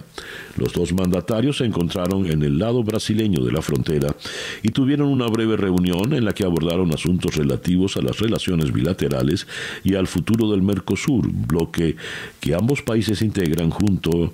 [0.57, 4.15] Los dos mandatarios se encontraron en el lado brasileño de la frontera
[4.63, 9.47] y tuvieron una breve reunión en la que abordaron asuntos relativos a las relaciones bilaterales
[9.83, 11.95] y al futuro del Mercosur, bloque
[12.39, 14.33] que ambos países integran junto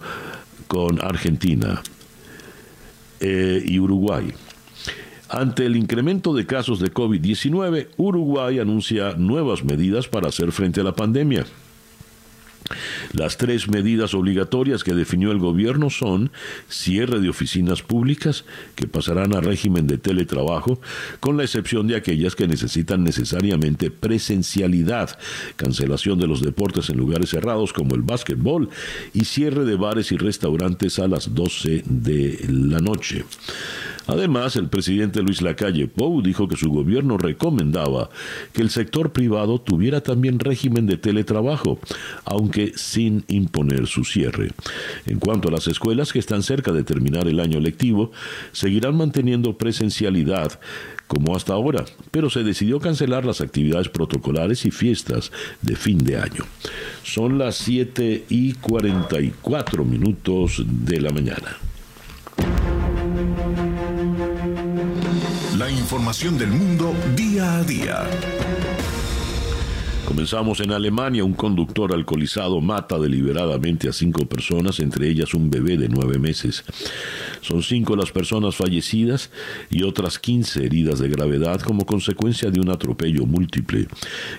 [0.67, 1.81] con Argentina.
[3.19, 4.31] eh, y Uruguay.
[5.29, 10.83] Ante el incremento de casos de COVID-19, Uruguay anuncia nuevas medidas para hacer frente a
[10.85, 11.45] la pandemia.
[13.13, 16.31] Las tres medidas obligatorias que definió el gobierno son
[16.67, 20.79] cierre de oficinas públicas que pasarán a régimen de teletrabajo,
[21.19, 25.17] con la excepción de aquellas que necesitan necesariamente presencialidad,
[25.55, 28.69] cancelación de los deportes en lugares cerrados como el básquetbol
[29.13, 33.23] y cierre de bares y restaurantes a las 12 de la noche.
[34.07, 38.09] Además, el presidente Luis Lacalle Pou dijo que su gobierno recomendaba
[38.53, 41.79] que el sector privado tuviera también régimen de teletrabajo,
[42.25, 44.51] aunque sin imponer su cierre.
[45.05, 48.11] En cuanto a las escuelas que están cerca de terminar el año lectivo,
[48.51, 50.59] seguirán manteniendo presencialidad
[51.07, 55.31] como hasta ahora, pero se decidió cancelar las actividades protocolares y fiestas
[55.61, 56.43] de fin de año.
[57.03, 61.57] Son las 7 y 44 minutos de la mañana.
[65.87, 68.09] Información del mundo día a día.
[70.05, 71.23] Comenzamos en Alemania.
[71.23, 76.65] Un conductor alcoholizado mata deliberadamente a cinco personas, entre ellas un bebé de nueve meses.
[77.39, 79.31] Son cinco las personas fallecidas
[79.69, 83.87] y otras quince heridas de gravedad como consecuencia de un atropello múltiple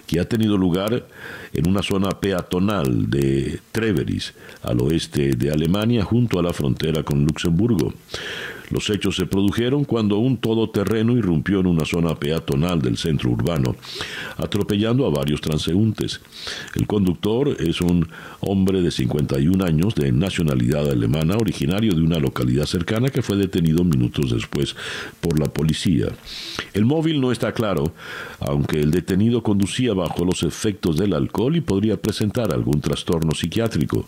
[0.07, 1.07] que ha tenido lugar
[1.55, 7.25] en una zona peatonal de Treveris, al oeste de Alemania, junto a la frontera con
[7.25, 7.95] Luxemburgo.
[8.71, 13.77] Los hechos se produjeron cuando un todoterreno irrumpió en una zona peatonal del centro urbano,
[14.37, 16.21] atropellando a varios transeúntes.
[16.75, 18.09] El conductor es un
[18.41, 23.85] hombre de 51 años de nacionalidad alemana, originario de una localidad cercana que fue detenido
[23.85, 24.77] minutos después
[25.21, 26.09] por la policía.
[26.75, 27.95] El móvil no está claro,
[28.41, 34.07] aunque el detenido conducía bajo los efectos del alcohol y podría presentar algún trastorno psiquiátrico.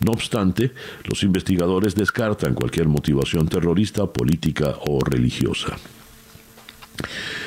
[0.00, 0.72] No obstante,
[1.04, 5.78] los investigadores descartan cualquier motivación terrorista política o religiosa.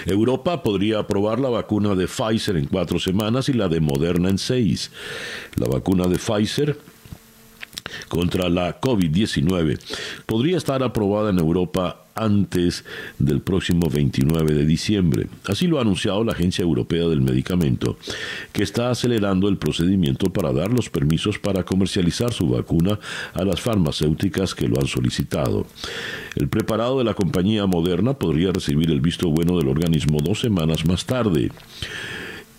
[0.06, 4.38] Europa podría aprobar la vacuna de Pfizer en cuatro semanas y la de Moderna en
[4.38, 4.92] seis.
[5.56, 6.80] La vacuna de Pfizer
[8.08, 9.80] contra la COVID-19
[10.26, 12.86] podría estar aprobada en Europa antes
[13.18, 15.28] del próximo 29 de diciembre.
[15.46, 17.98] Así lo ha anunciado la Agencia Europea del Medicamento,
[18.52, 23.00] que está acelerando el procedimiento para dar los permisos para comercializar su vacuna
[23.34, 25.66] a las farmacéuticas que lo han solicitado.
[26.36, 30.86] El preparado de la compañía Moderna podría recibir el visto bueno del organismo dos semanas
[30.86, 31.52] más tarde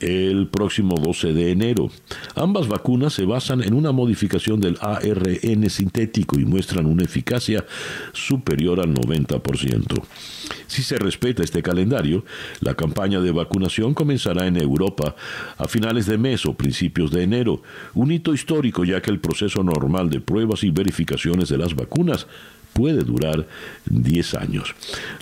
[0.00, 1.90] el próximo 12 de enero.
[2.34, 7.64] Ambas vacunas se basan en una modificación del ARN sintético y muestran una eficacia
[8.12, 10.02] superior al 90%.
[10.66, 12.24] Si se respeta este calendario,
[12.60, 15.14] la campaña de vacunación comenzará en Europa
[15.58, 17.62] a finales de mes o principios de enero,
[17.94, 22.26] un hito histórico ya que el proceso normal de pruebas y verificaciones de las vacunas
[22.72, 23.46] puede durar
[23.86, 24.74] 10 años.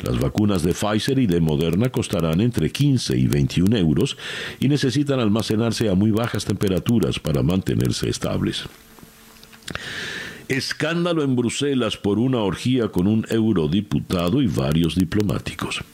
[0.02, 4.16] Las vacunas de Pfizer y de Moderna costarán entre 15 y 21 euros
[4.60, 8.64] y necesitan almacenarse a muy bajas temperaturas para mantenerse estables.
[10.48, 15.84] Escándalo en Bruselas por una orgía con un eurodiputado y varios diplomáticos.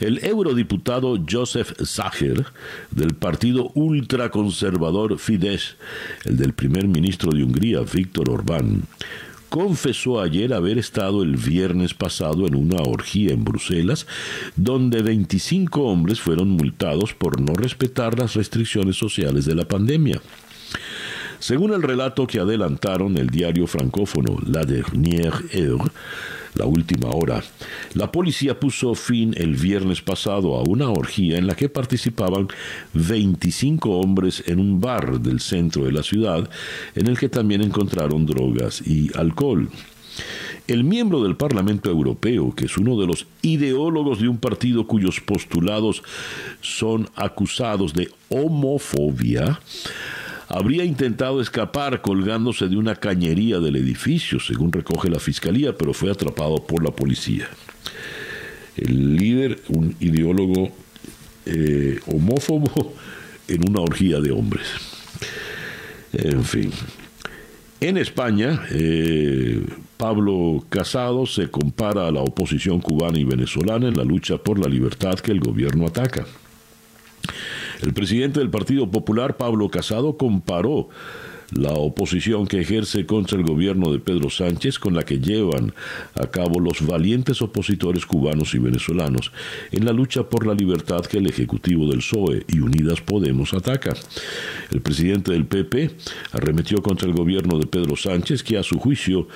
[0.00, 2.46] El eurodiputado Joseph Zacher,
[2.90, 5.76] del partido ultraconservador Fidesz,
[6.24, 8.82] el del primer ministro de Hungría, Víctor Orbán,
[9.48, 14.06] confesó ayer haber estado el viernes pasado en una orgía en Bruselas,
[14.56, 20.20] donde 25 hombres fueron multados por no respetar las restricciones sociales de la pandemia.
[21.38, 25.90] Según el relato que adelantaron el diario francófono La Dernière Heure,
[26.58, 27.42] la última hora,
[27.94, 32.48] la policía puso fin el viernes pasado a una orgía en la que participaban
[32.94, 36.50] 25 hombres en un bar del centro de la ciudad,
[36.94, 39.70] en el que también encontraron drogas y alcohol.
[40.66, 45.20] El miembro del Parlamento Europeo, que es uno de los ideólogos de un partido cuyos
[45.20, 46.02] postulados
[46.60, 49.60] son acusados de homofobia,
[50.48, 56.10] habría intentado escapar colgándose de una cañería del edificio, según recoge la fiscalía, pero fue
[56.10, 57.48] atrapado por la policía.
[58.76, 60.70] El líder, un ideólogo
[61.44, 62.94] eh, homófobo
[63.48, 64.66] en una orgía de hombres.
[66.12, 66.70] En fin.
[67.80, 69.62] En España, eh,
[69.96, 74.68] Pablo Casado se compara a la oposición cubana y venezolana en la lucha por la
[74.68, 76.26] libertad que el gobierno ataca.
[77.82, 80.88] El presidente del Partido Popular, Pablo Casado, comparó
[81.52, 85.72] la oposición que ejerce contra el gobierno de Pedro Sánchez, con la que llevan
[86.14, 89.32] a cabo los valientes opositores cubanos y venezolanos
[89.72, 93.94] en la lucha por la libertad que el Ejecutivo del PSOE y Unidas Podemos ataca.
[94.70, 95.90] El presidente del PP
[96.32, 99.28] arremetió contra el gobierno de Pedro Sánchez, que a su juicio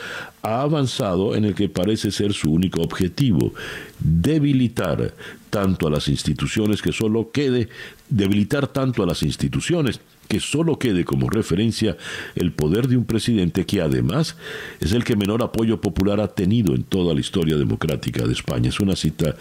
[0.43, 3.55] ha avanzado en el que parece ser su único objetivo,
[3.99, 5.15] debilitar
[5.49, 7.69] tanto a las instituciones que solo quede,
[8.09, 10.01] debilitar tanto a las instituciones
[10.33, 11.99] que solo quede como referencia
[12.37, 14.39] el poder de un presidente que además
[14.80, 18.70] es el que menor apoyo popular ha tenido en toda la historia democrática de España.
[18.70, 19.37] Es una cita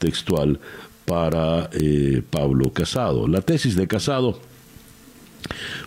[0.00, 0.58] textual
[1.04, 3.28] para eh, Pablo Casado.
[3.28, 4.40] La tesis de Casado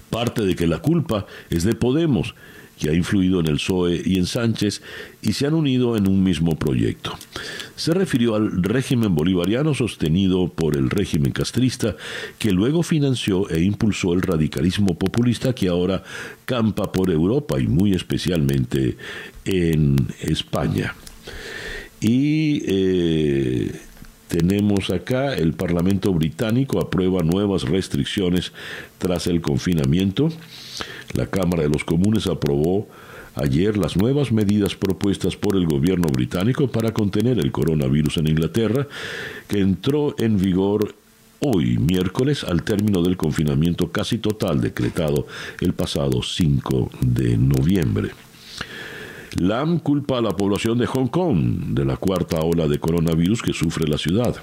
[0.09, 2.33] parte de que la culpa es de Podemos
[2.77, 4.81] que ha influido en el PSOE y en Sánchez
[5.21, 7.17] y se han unido en un mismo proyecto.
[7.75, 11.95] Se refirió al régimen bolivariano sostenido por el régimen castrista
[12.37, 16.03] que luego financió e impulsó el radicalismo populista que ahora
[16.45, 18.97] campa por Europa y muy especialmente
[19.45, 20.95] en España.
[22.01, 23.71] Y eh,
[24.27, 28.51] tenemos acá el Parlamento británico aprueba nuevas restricciones
[28.97, 30.29] tras el confinamiento.
[31.13, 32.87] La Cámara de los Comunes aprobó
[33.35, 38.87] ayer las nuevas medidas propuestas por el gobierno británico para contener el coronavirus en Inglaterra,
[39.47, 40.95] que entró en vigor
[41.39, 45.27] hoy, miércoles, al término del confinamiento casi total decretado
[45.61, 48.11] el pasado 5 de noviembre.
[49.37, 53.53] Lam culpa a la población de Hong Kong de la cuarta ola de coronavirus que
[53.53, 54.37] sufre la ciudad.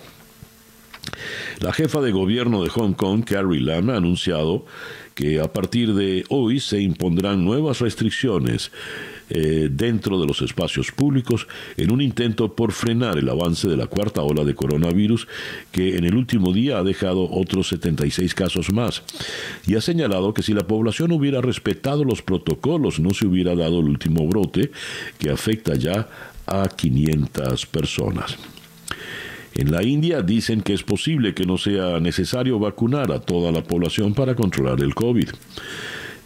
[1.60, 4.66] La jefa de gobierno de Hong Kong, Carrie Lam, ha anunciado
[5.14, 8.70] que a partir de hoy se impondrán nuevas restricciones
[9.30, 11.46] eh, dentro de los espacios públicos
[11.76, 15.26] en un intento por frenar el avance de la cuarta ola de coronavirus
[15.70, 19.02] que en el último día ha dejado otros 76 casos más.
[19.66, 23.80] Y ha señalado que si la población hubiera respetado los protocolos no se hubiera dado
[23.80, 24.70] el último brote
[25.18, 26.08] que afecta ya
[26.46, 28.36] a 500 personas.
[29.54, 33.62] En la India dicen que es posible que no sea necesario vacunar a toda la
[33.62, 35.28] población para controlar el COVID.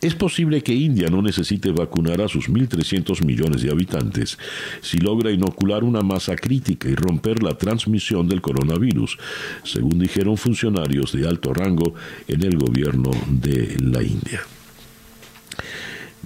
[0.01, 4.39] Es posible que India no necesite vacunar a sus 1.300 millones de habitantes
[4.83, 9.19] si logra inocular una masa crítica y romper la transmisión del coronavirus,
[9.65, 11.95] según dijeron funcionarios de alto rango
[12.29, 14.43] en el gobierno de la India.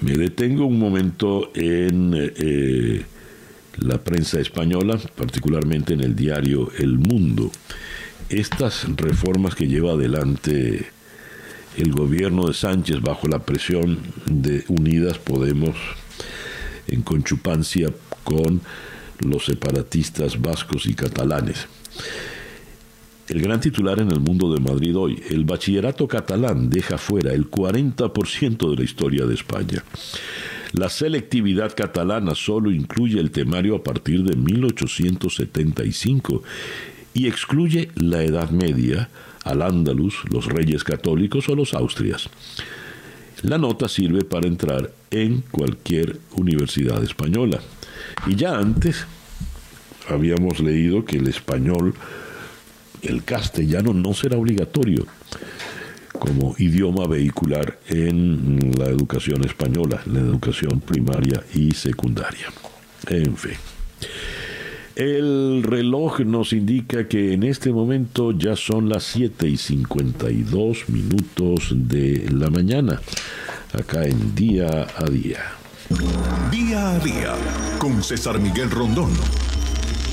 [0.02, 3.04] Me detengo un momento en eh,
[3.78, 7.50] la prensa española, particularmente en el diario El Mundo.
[8.28, 10.86] Estas reformas que lleva adelante
[11.76, 15.76] el gobierno de Sánchez bajo la presión de Unidas Podemos
[16.88, 17.88] en conchupancia
[18.24, 18.60] con
[19.20, 21.66] los separatistas vascos y catalanes.
[23.28, 27.48] El gran titular en el mundo de Madrid hoy, el bachillerato catalán deja fuera el
[27.48, 29.84] 40% de la historia de España.
[30.72, 36.44] La selectividad catalana solo incluye el temario a partir de 1875
[37.12, 39.08] y excluye la Edad Media,
[39.42, 42.30] al Andalus, los reyes católicos o los Austrias.
[43.42, 47.58] La nota sirve para entrar en cualquier universidad española.
[48.26, 49.06] Y ya antes
[50.08, 51.94] habíamos leído que el español,
[53.02, 55.04] el castellano no será obligatorio
[56.20, 62.46] como idioma vehicular en la educación española, en la educación primaria y secundaria.
[63.08, 63.56] En fin.
[64.94, 71.72] El reloj nos indica que en este momento ya son las 7 y 52 minutos
[71.74, 73.00] de la mañana,
[73.72, 75.40] acá en día a día.
[76.50, 77.34] Día a día,
[77.78, 79.10] con César Miguel Rondón.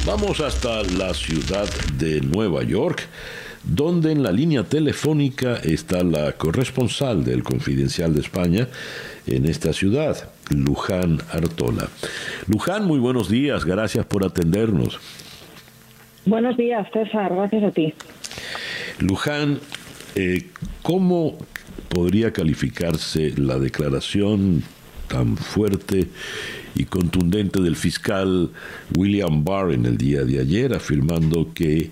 [0.05, 3.01] Vamos hasta la ciudad de Nueva York
[3.67, 8.67] donde en la línea telefónica está la corresponsal del Confidencial de España
[9.25, 11.89] en esta ciudad, Luján Artola.
[12.47, 14.99] Luján, muy buenos días, gracias por atendernos.
[16.25, 17.93] Buenos días, César, gracias a ti.
[18.99, 19.59] Luján,
[20.15, 20.47] eh,
[20.81, 21.37] ¿cómo
[21.89, 24.63] podría calificarse la declaración
[25.07, 26.07] tan fuerte
[26.75, 28.49] y contundente del fiscal
[28.95, 31.91] William Barr en el día de ayer, afirmando que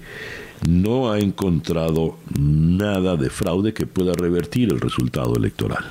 [0.68, 5.86] no ha encontrado nada de fraude que pueda revertir el resultado electoral.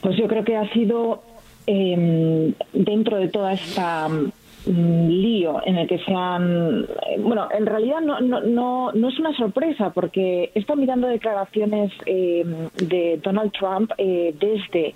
[0.00, 1.22] Pues yo creo que ha sido
[1.66, 4.08] em, dentro de toda esta
[4.66, 6.86] lío en el que se han...
[7.18, 11.92] Bueno, en realidad no, no, no, no es una sorpresa porque he estado mirando declaraciones
[12.06, 14.94] em, de Donald Trump eh, desde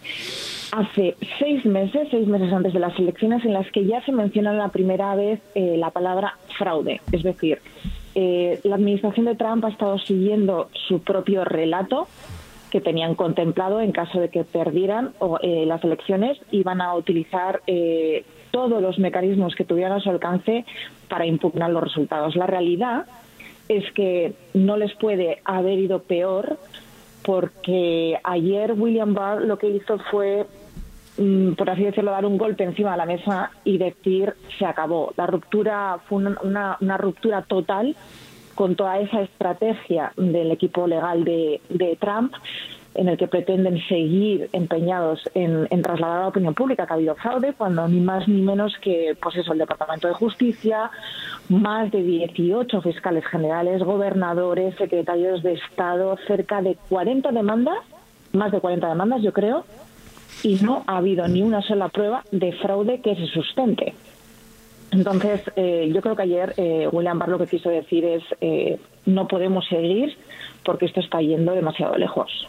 [0.72, 4.52] hace seis meses, seis meses antes de las elecciones, en las que ya se menciona
[4.52, 7.00] la primera vez eh, la palabra fraude.
[7.12, 7.60] Es decir,
[8.14, 12.06] eh, la administración de Trump ha estado siguiendo su propio relato
[12.74, 15.12] que tenían contemplado en caso de que perdieran
[15.42, 18.24] eh, las elecciones, iban a utilizar eh,
[18.54, 20.64] todos los mecanismos que tuvieran a su alcance
[21.08, 22.36] para impugnar los resultados.
[22.36, 23.06] La realidad
[23.68, 26.56] es que no les puede haber ido peor
[27.24, 30.46] porque ayer William Barr lo que hizo fue
[31.16, 35.12] Mm, por así decirlo, dar un golpe encima de la mesa y decir se acabó.
[35.16, 37.94] La ruptura fue una, ruptura total
[38.54, 42.34] con toda esa estrategia del equipo legal de Trump
[42.94, 47.14] en el que pretenden seguir empeñados en, trasladar a la opinión pública que ha habido
[47.16, 50.90] fraude, cuando ni más ni menos que pues eso, el Departamento de Justicia,
[51.48, 57.78] más de 18 fiscales generales, gobernadores, secretarios de Estado, cerca de 40 demandas,
[58.32, 59.64] más de 40 demandas yo creo,
[60.42, 63.94] y no ha habido ni una sola prueba de fraude que se sustente.
[64.90, 68.78] Entonces, eh, yo creo que ayer eh, William Barr lo que quiso decir es eh,
[69.06, 70.16] no podemos seguir
[70.64, 72.46] porque esto está yendo demasiado lejos.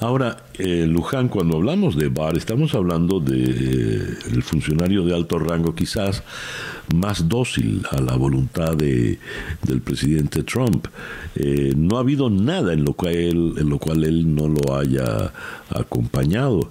[0.00, 5.74] Ahora, eh, Luján, cuando hablamos de Barr, estamos hablando de el funcionario de alto rango
[5.74, 6.22] quizás
[6.94, 9.18] más dócil a la voluntad de,
[9.62, 10.86] del presidente Trump.
[11.76, 15.32] no ha habido nada en lo cual él, en lo cual él no lo haya
[15.70, 16.70] acompañado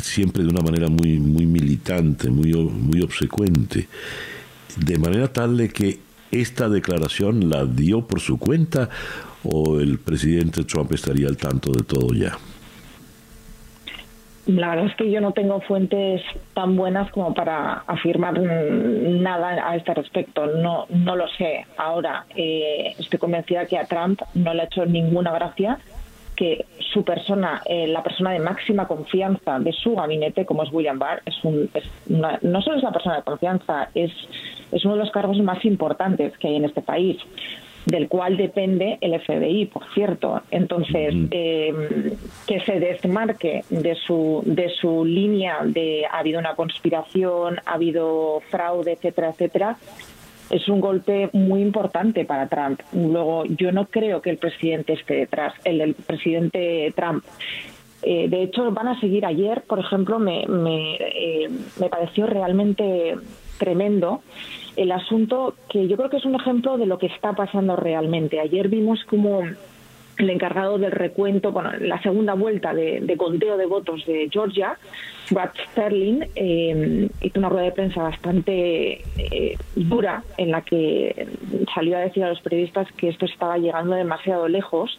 [0.00, 3.88] siempre de una manera muy, muy militante, muy, muy obsecuente,
[4.76, 8.90] de manera tal de que esta declaración la dio por su cuenta
[9.44, 12.36] o el presidente Trump estaría al tanto de todo ya.
[14.46, 16.20] La verdad es que yo no tengo fuentes
[16.52, 20.46] tan buenas como para afirmar nada a este respecto.
[20.46, 21.64] No, no lo sé.
[21.78, 25.78] Ahora eh, estoy convencida que a Trump no le ha hecho ninguna gracia
[26.36, 30.98] que su persona, eh, la persona de máxima confianza de su gabinete, como es William
[30.98, 31.70] Barr, es, un,
[32.08, 34.10] no solo es la persona de confianza, es,
[34.72, 37.18] es uno de los cargos más importantes que hay en este país
[37.86, 40.42] del cual depende el FBI, por cierto.
[40.50, 41.72] Entonces, eh,
[42.46, 48.40] que se desmarque de su, de su línea de ha habido una conspiración, ha habido
[48.50, 49.76] fraude, etcétera, etcétera,
[50.50, 52.80] es un golpe muy importante para Trump.
[52.92, 57.24] Luego, yo no creo que el presidente esté detrás, el, presidente Trump.
[58.02, 61.48] Eh, de hecho, van a seguir ayer, por ejemplo, me, me, eh,
[61.80, 63.14] me pareció realmente
[63.58, 64.20] tremendo
[64.76, 68.40] el asunto que yo creo que es un ejemplo de lo que está pasando realmente.
[68.40, 69.42] Ayer vimos como
[70.18, 74.76] el encargado del recuento, bueno, la segunda vuelta de, conteo de votos de Georgia,
[75.30, 81.26] Brad Sterling, eh, hizo una rueda de prensa bastante eh, dura en la que
[81.74, 84.98] salió a decir a los periodistas que esto estaba llegando demasiado lejos,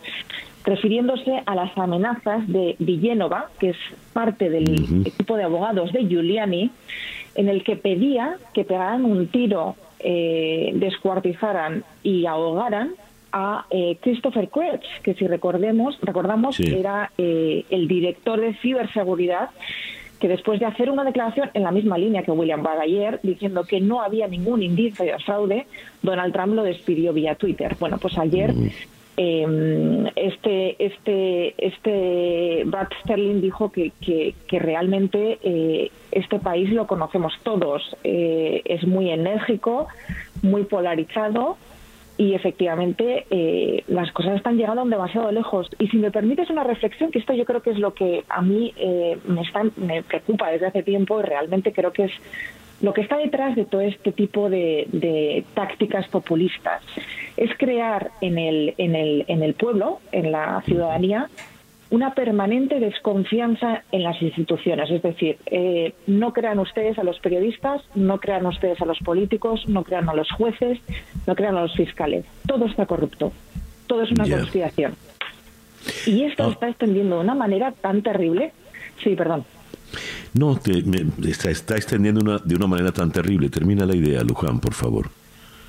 [0.65, 3.77] refiriéndose a las amenazas de Villénova, que es
[4.13, 6.71] parte del equipo de abogados de Giuliani,
[7.35, 12.91] en el que pedía que pegaran un tiro, eh, descuartizaran y ahogaran
[13.31, 19.49] a eh, Christopher Kretsch, que si recordemos, recordamos era eh, el director de ciberseguridad
[20.19, 23.65] que después de hacer una declaración en la misma línea que William Barr ayer, diciendo
[23.65, 25.67] que no había ningún indicio de fraude,
[26.01, 27.75] Donald Trump lo despidió vía Twitter.
[27.79, 28.53] Bueno, pues ayer
[29.17, 37.33] eh, este este este Brad Sterling dijo que, que, realmente eh, este país lo conocemos
[37.43, 37.95] todos.
[38.03, 39.87] es muy enérgico,
[40.41, 41.57] muy polarizado
[42.17, 45.67] y efectivamente eh, las cosas están llegando demasiado lejos.
[45.79, 48.41] Y si me permites una reflexión, que esto yo creo que es lo que a
[48.41, 52.11] mí eh, me, está, me preocupa desde hace tiempo y realmente creo que es
[52.85, 56.83] lo que está detrás de todo este tipo de, de tácticas populistas.
[57.35, 61.27] Es crear en el, en, el, en el pueblo, en la ciudadanía,
[61.89, 64.91] una permanente desconfianza en las instituciones.
[64.91, 69.67] Es decir, eh, no crean ustedes a los periodistas, no crean ustedes a los políticos,
[69.67, 70.77] no crean a los jueces,
[71.25, 72.23] no crean a los fiscales.
[72.47, 73.31] Todo está corrupto.
[73.87, 74.93] Todo es una conspiración.
[76.05, 76.51] Y esto ah.
[76.51, 78.51] está extendiendo de una manera tan terrible.
[79.03, 79.43] Sí, perdón.
[80.33, 80.59] No,
[81.27, 83.49] está, está extendiendo de una manera tan terrible.
[83.49, 85.09] Termina la idea, Luján, por favor.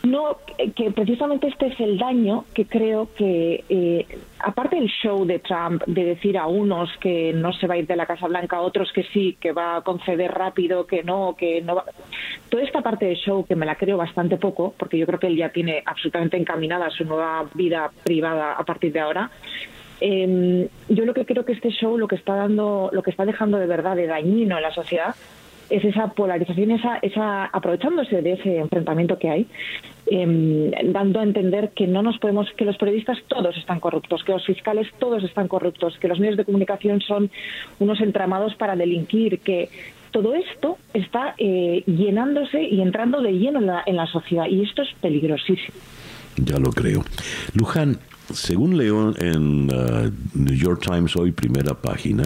[0.07, 0.39] No,
[0.77, 4.07] que precisamente este es el daño que creo que, eh,
[4.39, 7.89] aparte del show de Trump, de decir a unos que no se va a ir
[7.89, 11.35] de la Casa Blanca, a otros que sí, que va a conceder rápido, que no,
[11.37, 11.85] que no va.
[12.49, 15.27] Toda esta parte del show que me la creo bastante poco, porque yo creo que
[15.27, 19.31] él ya tiene absolutamente encaminada su nueva vida privada a partir de ahora.
[20.01, 23.25] Em, yo lo que creo que este show lo que está dando, lo que está
[23.25, 25.15] dejando de verdad de dañino en la sociedad
[25.71, 29.47] es esa polarización, esa, esa aprovechándose de ese enfrentamiento que hay,
[30.07, 34.33] em, dando a entender que no nos podemos, que los periodistas todos están corruptos, que
[34.33, 37.31] los fiscales todos están corruptos, que los medios de comunicación son
[37.81, 39.69] unos entramados para delinquir, que
[40.13, 44.63] todo esto está eh, llenándose y entrando de lleno en la, en la sociedad y
[44.63, 45.77] esto es peligrosísimo.
[46.37, 47.03] Ya lo creo.
[47.55, 47.99] Luján,
[48.33, 52.25] según leo en uh, New York Times hoy, primera página,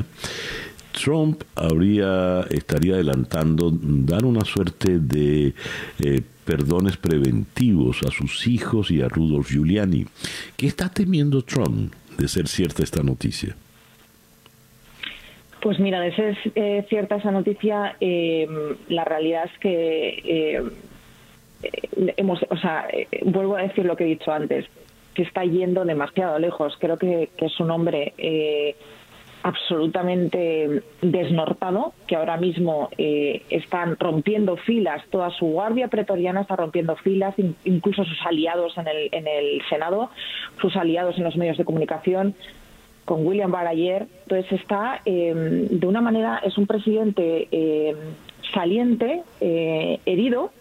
[0.92, 5.55] Trump habría, estaría adelantando dar una suerte de
[6.01, 10.07] eh, perdones preventivos a sus hijos y a Rudolf Giuliani.
[10.57, 13.57] ¿Qué está temiendo Trump de ser cierta esta noticia?
[15.62, 18.48] Pues mira, de ser eh, cierta esa noticia, eh,
[18.88, 20.70] la realidad es que
[22.16, 22.88] hemos, o sea,
[23.22, 24.64] vuelvo a decir lo que he dicho antes,
[25.14, 26.76] que está yendo demasiado lejos.
[26.78, 28.14] Creo que, es un hombre
[29.42, 36.96] absolutamente desnortado, que ahora mismo eh, están rompiendo filas, toda su guardia pretoriana está rompiendo
[36.96, 37.34] filas,
[37.64, 40.11] incluso sus aliados en el, en el Senado,
[40.61, 42.34] sus aliados en los medios de comunicación,
[43.04, 44.06] con William Barr ayer.
[44.22, 47.96] Entonces está, eh, de una manera, es un presidente eh,
[48.52, 50.52] saliente, herido,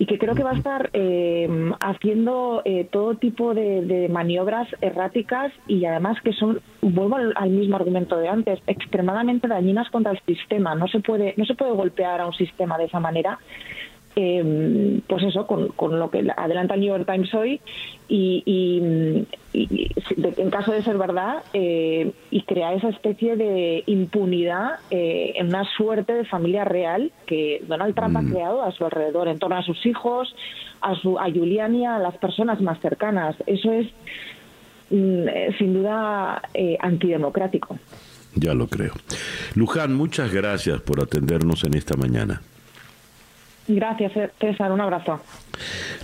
[0.00, 1.46] y que creo que va a estar eh,
[1.78, 8.16] haciendo eh, todo tipo de, maniobras erráticas y además que son vuelvo al, mismo argumento
[8.16, 10.74] de antes extremadamente dañinas contra el sistema.
[10.74, 13.38] No se puede no se puede golpear a un sistema de esa manera
[14.16, 17.60] eh, pues eso, con, con, lo que adelanta el New York Times hoy
[18.08, 25.34] y, y, en caso de ser verdad eh, y crear esa especie de impunidad eh,
[25.36, 28.32] en una suerte de familia real que Donald Trump ha mm.
[28.32, 30.34] creado a su alrededor, en torno a sus hijos,
[30.80, 33.36] a, su, a Giuliani, a las personas más cercanas.
[33.46, 33.86] Eso es
[34.90, 36.42] mm, eh, sin duda
[36.80, 37.78] antidemocrático.
[38.34, 38.92] Ya lo creo.
[39.54, 42.40] Luján, muchas gracias por atendernos en esta mañana.
[43.66, 44.72] Gracias, César.
[44.72, 45.20] Un abrazo.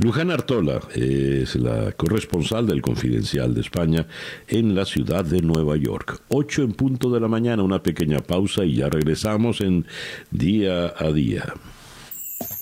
[0.01, 4.07] Luján Artola es la corresponsal del Confidencial de España
[4.49, 6.23] en la ciudad de Nueva York.
[6.29, 9.87] Ocho en punto de la mañana, una pequeña pausa y ya regresamos en
[10.31, 11.55] Día a Día.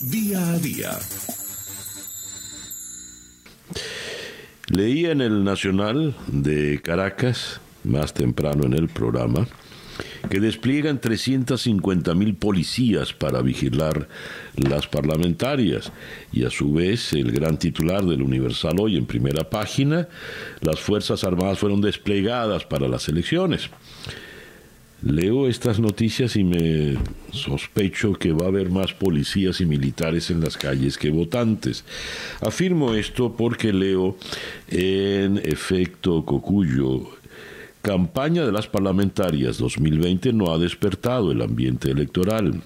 [0.00, 0.90] Día a Día.
[4.68, 9.46] Leí en el Nacional de Caracas, más temprano en el programa,
[10.28, 14.08] que despliegan 350 mil policías para vigilar
[14.56, 15.92] las parlamentarias.
[16.32, 20.08] Y a su vez, el gran titular del Universal hoy en primera página,
[20.60, 23.70] las Fuerzas Armadas fueron desplegadas para las elecciones.
[25.02, 26.96] Leo estas noticias y me
[27.30, 31.84] sospecho que va a haber más policías y militares en las calles que votantes.
[32.40, 34.16] Afirmo esto porque leo
[34.68, 37.10] en efecto Cocuyo
[37.84, 42.62] campaña de las parlamentarias 2020 no ha despertado el ambiente electoral.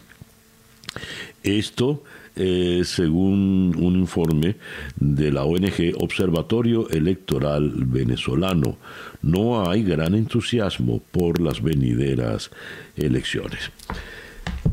[1.42, 2.04] Esto
[2.36, 4.54] eh, según un informe
[4.94, 8.76] de la ONG Observatorio Electoral Venezolano.
[9.20, 12.52] No hay gran entusiasmo por las venideras
[12.96, 13.72] elecciones.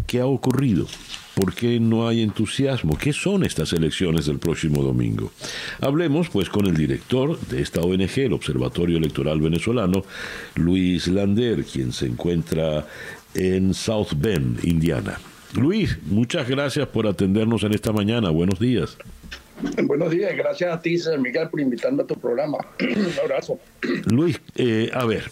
[0.05, 0.85] ¿Qué ha ocurrido?
[1.35, 2.97] ¿Por qué no hay entusiasmo?
[2.97, 5.31] ¿Qué son estas elecciones del próximo domingo?
[5.81, 10.03] Hablemos pues con el director de esta ONG, el Observatorio Electoral Venezolano,
[10.55, 12.87] Luis Lander, quien se encuentra
[13.33, 15.19] en South Bend, Indiana.
[15.55, 18.29] Luis, muchas gracias por atendernos en esta mañana.
[18.29, 18.97] Buenos días.
[19.83, 22.59] Buenos días, gracias a ti, Miguel, por invitarme a tu programa.
[22.79, 23.59] Un abrazo.
[24.05, 25.29] Luis, eh, a ver,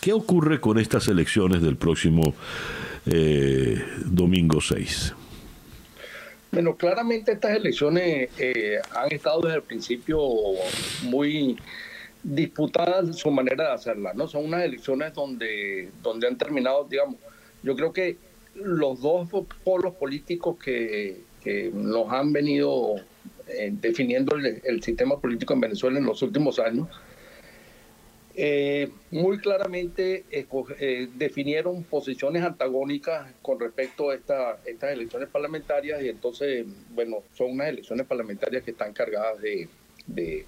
[0.00, 2.34] ¿qué ocurre con estas elecciones del próximo
[3.06, 5.14] eh, domingo 6?
[6.54, 10.20] Bueno, claramente estas elecciones eh, han estado desde el principio
[11.04, 11.56] muy
[12.22, 14.28] disputadas su manera de hacerlas, ¿no?
[14.28, 17.16] Son unas elecciones donde, donde han terminado, digamos,
[17.62, 18.18] yo creo que
[18.54, 19.30] los dos
[19.64, 21.22] polos políticos que,
[21.72, 22.96] nos han venido
[23.48, 26.86] eh, definiendo el, sistema político en Venezuela en los últimos años,
[28.34, 36.08] eh, muy claramente eh, definieron posiciones antagónicas con respecto a esta, estas elecciones parlamentarias y
[36.08, 39.68] entonces, bueno, son unas elecciones parlamentarias que están cargadas de,
[40.06, 40.46] de,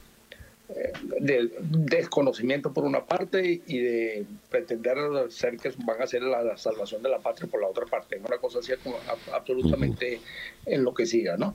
[0.70, 4.97] eh, desconocimiento por una parte y de pretender
[5.28, 8.18] ser que van a ser la, salvación de la patria por la otra parte.
[8.18, 8.97] Una cosa así como
[9.32, 10.20] absolutamente
[10.64, 11.55] enloquecida, ¿no?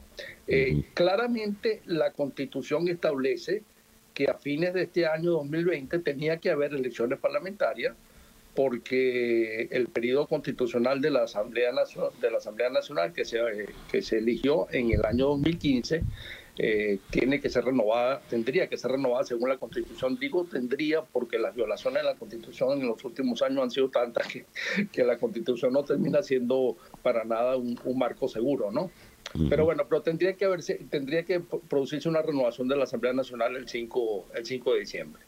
[0.94, 3.64] claramente la constitución establece
[4.20, 7.96] que a fines de este año 2020 tenía que haber elecciones parlamentarias
[8.54, 11.72] porque el periodo constitucional de la Asamblea,
[12.20, 13.40] de la Asamblea Nacional que se,
[13.90, 16.04] que se eligió en el año 2015
[16.58, 20.18] eh, tiene que ser renovada, tendría que ser renovada según la Constitución.
[20.20, 24.28] Digo tendría porque las violaciones de la Constitución en los últimos años han sido tantas
[24.28, 24.46] que,
[24.92, 28.92] que la Constitución no termina siendo para nada un, un marco seguro, ¿no?
[29.50, 33.56] Pero bueno, pero tendría que haberse, tendría que producirse una renovación de la Asamblea Nacional
[33.56, 35.22] el 5, el 5 de diciembre.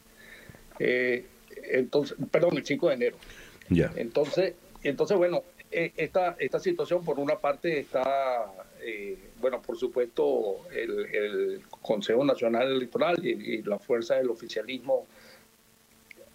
[0.80, 1.26] Eh,
[1.72, 3.18] entonces, perdón, el 5 de enero.
[3.70, 3.91] Ya.
[3.95, 10.68] Entonces, entonces bueno, eh, esta, esta situación por una parte está eh, bueno, por supuesto,
[10.72, 15.06] el, Consejo Nacional Electoral y, y la fuerza del oficialismo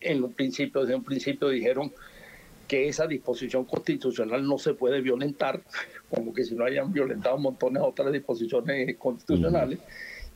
[0.00, 1.92] en un principio, desde un principio dijeron
[2.66, 5.62] que esa disposición constitucional no se puede violentar,
[6.10, 9.78] como que si no hayan violentado montones de otras disposiciones constitucionales,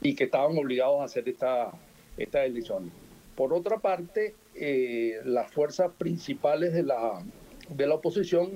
[0.01, 1.73] y que estaban obligados a hacer esta,
[2.17, 2.91] esta elección.
[3.35, 7.23] Por otra parte, eh, las fuerzas principales de la,
[7.69, 8.51] de la oposición,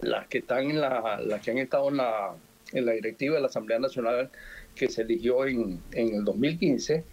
[0.00, 2.34] las que están en la, las que han estado en la,
[2.72, 4.30] en la directiva de la Asamblea Nacional
[4.74, 7.04] que se eligió en, en el 2015,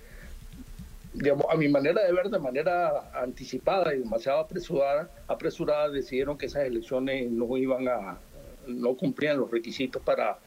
[1.49, 7.29] a mi manera de ver, de manera anticipada y demasiado apresurada, decidieron que esas elecciones
[7.31, 8.19] no iban a,
[8.67, 10.37] no cumplían los requisitos para,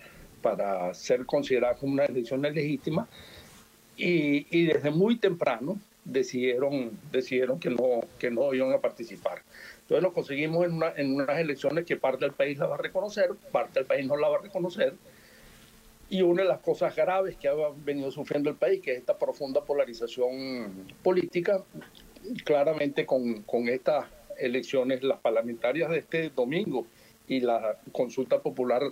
[0.40, 3.08] para ser consideradas como unas elecciones legítimas
[3.96, 9.42] y, y, desde muy temprano decidieron, decidieron que, no, que no iban a participar.
[9.82, 12.78] Entonces lo conseguimos en, una, en unas elecciones que parte del país la va a
[12.78, 14.94] reconocer, parte del país no la va a reconocer,
[16.12, 19.16] y una de las cosas graves que ha venido sufriendo el país, que es esta
[19.16, 21.64] profunda polarización política,
[22.44, 24.04] claramente con, con estas
[24.38, 26.86] elecciones, las parlamentarias de este domingo
[27.26, 28.82] y la consulta popular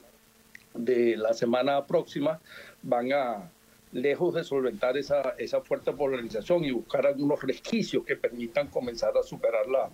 [0.72, 2.40] de la semana próxima,
[2.82, 3.50] van a,
[3.92, 9.22] lejos de solventar esa, esa fuerte polarización y buscar algunos resquicios que permitan comenzar a
[9.22, 9.90] superar la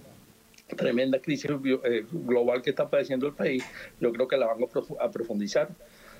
[0.76, 3.64] tremenda crisis eh, global que está padeciendo el país,
[4.00, 4.58] yo creo que la van
[5.00, 5.70] a profundizar.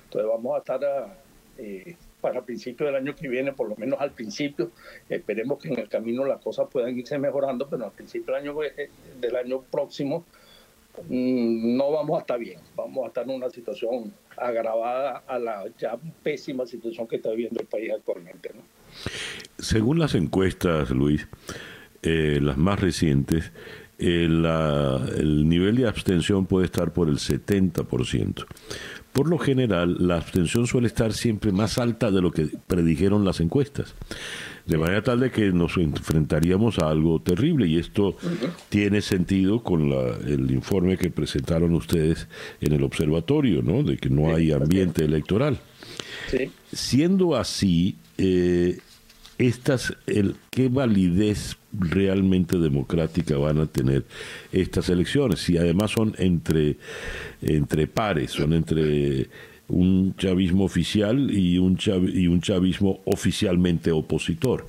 [0.07, 0.79] Entonces vamos a estar
[1.57, 4.71] eh, para principios del año que viene, por lo menos al principio,
[5.09, 8.63] esperemos que en el camino las cosas puedan irse mejorando, pero al principio del año,
[8.63, 8.89] eh,
[9.19, 10.23] del año próximo
[11.09, 15.65] mm, no vamos a estar bien, vamos a estar en una situación agravada a la
[15.77, 18.51] ya pésima situación que está viviendo el país actualmente.
[19.59, 21.27] Según las encuestas, Luis,
[22.01, 23.51] eh, las más recientes,
[23.99, 28.45] el nivel de abstención puede estar por el 70%.
[29.13, 33.39] Por lo general, la abstención suele estar siempre más alta de lo que predijeron las
[33.39, 33.95] encuestas.
[34.67, 38.17] De manera tal de que nos enfrentaríamos a algo terrible y esto
[38.69, 42.27] tiene sentido con el informe que presentaron ustedes
[42.59, 43.81] en el observatorio, ¿no?
[43.81, 45.57] De que no hay ambiente electoral.
[46.71, 48.79] Siendo así, eh,
[49.37, 54.03] estas, el, ¿qué validez realmente democrática van a tener
[54.51, 55.39] estas elecciones?
[55.41, 56.77] Si además son entre,
[57.41, 59.29] entre pares, son entre
[59.67, 61.77] un chavismo oficial y un,
[62.13, 64.65] y un chavismo oficialmente opositor.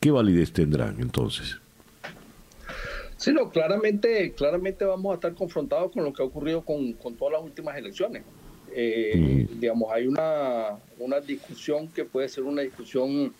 [0.00, 1.58] ¿Qué validez tendrán entonces?
[3.16, 7.14] Sí, no, claramente, claramente vamos a estar confrontados con lo que ha ocurrido con, con
[7.14, 8.22] todas las últimas elecciones.
[8.76, 9.60] Eh, mm.
[9.60, 13.32] Digamos, hay una, una discusión que puede ser una discusión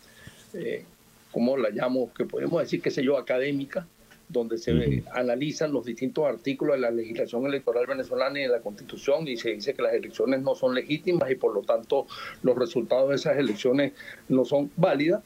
[0.55, 0.85] eh,
[1.31, 3.85] como la llamo, que podemos decir, qué sé yo, académica,
[4.27, 9.27] donde se analizan los distintos artículos de la legislación electoral venezolana y de la constitución
[9.27, 12.07] y se dice que las elecciones no son legítimas y por lo tanto
[12.41, 13.93] los resultados de esas elecciones
[14.29, 15.23] no son válidas.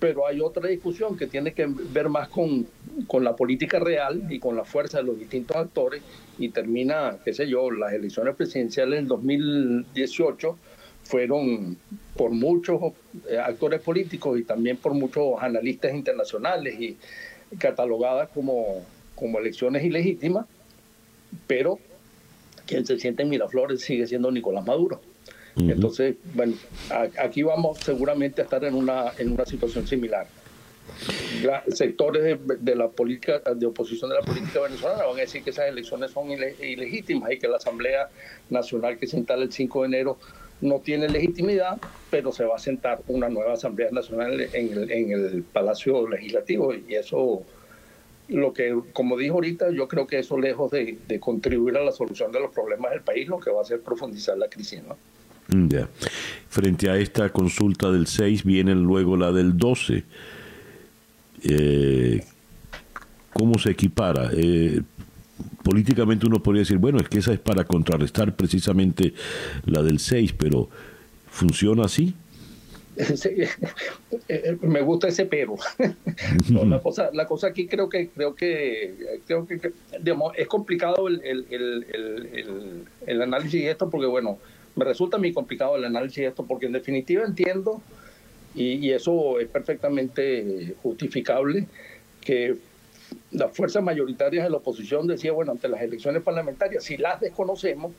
[0.00, 2.68] Pero hay otra discusión que tiene que ver más con,
[3.08, 6.02] con la política real y con la fuerza de los distintos actores
[6.38, 10.56] y termina, qué sé yo, las elecciones presidenciales del 2018
[11.08, 11.78] fueron
[12.16, 12.92] por muchos
[13.30, 16.98] eh, actores políticos y también por muchos analistas internacionales y
[17.56, 18.84] catalogadas como,
[19.14, 20.44] como elecciones ilegítimas,
[21.46, 21.78] pero
[22.66, 25.00] quien se siente en Miraflores sigue siendo Nicolás Maduro.
[25.56, 26.54] Entonces, bueno,
[27.18, 30.28] aquí vamos seguramente a estar en una, en una situación similar.
[31.72, 35.50] sectores de, de, la política de oposición de la política venezolana van a decir que
[35.50, 38.08] esas elecciones son ilegítimas y que la Asamblea
[38.50, 40.18] Nacional que se instala el 5 de enero
[40.60, 41.78] no tiene legitimidad,
[42.10, 46.74] pero se va a sentar una nueva Asamblea Nacional en el, en el Palacio Legislativo
[46.74, 47.42] y eso,
[48.28, 52.32] lo que, como dijo ahorita, yo creo que eso lejos de, contribuir a la solución
[52.32, 54.82] de los problemas del país, lo que va a hacer profundizar la crisis.
[54.82, 54.96] ¿no?
[55.56, 55.88] Mm, ya.
[56.48, 60.04] Frente a esta consulta del 6 viene luego la del 12.
[61.44, 62.24] Eh,
[63.32, 64.30] ¿Cómo se equipara?
[64.34, 64.80] Eh,
[65.68, 69.12] políticamente uno podría decir, bueno, es que esa es para contrarrestar precisamente
[69.66, 70.66] la del 6, pero
[71.28, 72.14] ¿funciona así?
[74.62, 75.56] me gusta ese pero.
[76.48, 81.20] la, cosa, la cosa aquí creo que creo que creo que digamos, es complicado el,
[81.22, 84.38] el, el, el, análisis de esto porque bueno,
[84.74, 87.82] me resulta muy complicado el análisis de esto porque en definitiva entiendo
[88.54, 91.66] y, y eso es perfectamente justificable
[92.22, 92.56] que
[93.30, 97.92] las fuerzas mayoritarias de la oposición decían, bueno, ante las elecciones parlamentarias, si las desconocemos,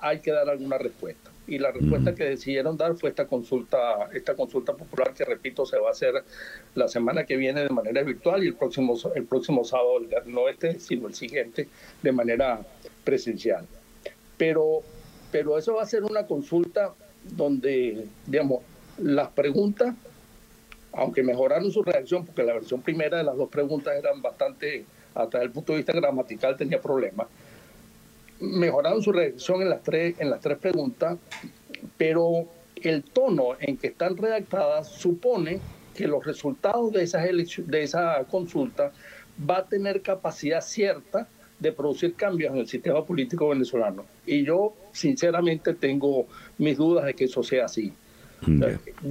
[0.00, 1.30] hay que dar alguna respuesta.
[1.46, 5.78] Y la respuesta que decidieron dar fue esta consulta, esta consulta popular que, repito, se
[5.78, 6.14] va a hacer
[6.74, 9.94] la semana que viene de manera virtual y el próximo, el próximo sábado,
[10.26, 11.68] no este, sino el siguiente,
[12.02, 12.60] de manera
[13.04, 13.66] presencial.
[14.36, 14.82] Pero
[15.32, 16.94] pero eso va a ser una consulta
[17.24, 18.62] donde, digamos,
[18.98, 19.96] las preguntas,
[20.92, 24.84] aunque mejoraron su reacción, porque la versión primera de las dos preguntas eran bastante,
[25.14, 27.28] hasta el punto de vista gramatical tenía problemas,
[28.40, 31.18] mejoraron su reacción en las tres, en las tres preguntas,
[31.96, 35.60] pero el tono en que están redactadas supone
[35.94, 38.92] que los resultados de, esas de esa consulta
[39.48, 41.28] va a tener capacidad cierta
[41.58, 44.04] de producir cambios en el sistema político venezolano.
[44.26, 46.26] Y yo, sinceramente, tengo
[46.58, 47.92] mis dudas de que eso sea así.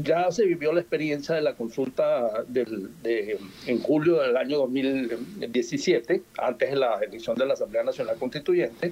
[0.04, 6.22] Ya se vivió la experiencia de la consulta del, de, en julio del año 2017,
[6.38, 8.92] antes de la elección de la Asamblea Nacional Constituyente,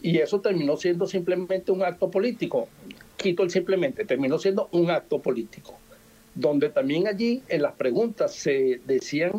[0.00, 2.68] y eso terminó siendo simplemente un acto político.
[3.16, 5.78] Quito el simplemente, terminó siendo un acto político,
[6.34, 9.32] donde también allí en las preguntas se decían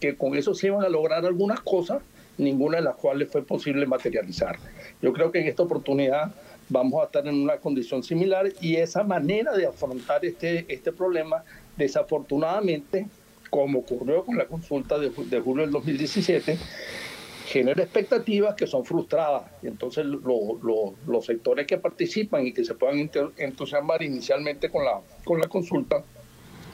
[0.00, 2.02] que con eso se iban a lograr algunas cosas,
[2.36, 4.56] ninguna de las cuales fue posible materializar.
[5.00, 6.34] Yo creo que en esta oportunidad
[6.68, 11.44] vamos a estar en una condición similar y esa manera de afrontar este, este problema,
[11.76, 13.06] desafortunadamente,
[13.50, 16.58] como ocurrió con la consulta de, de julio del 2017,
[17.46, 19.42] genera expectativas que son frustradas.
[19.62, 25.40] Y entonces los sectores que participan y que se puedan entusiasmar inicialmente con la, con
[25.40, 26.02] la consulta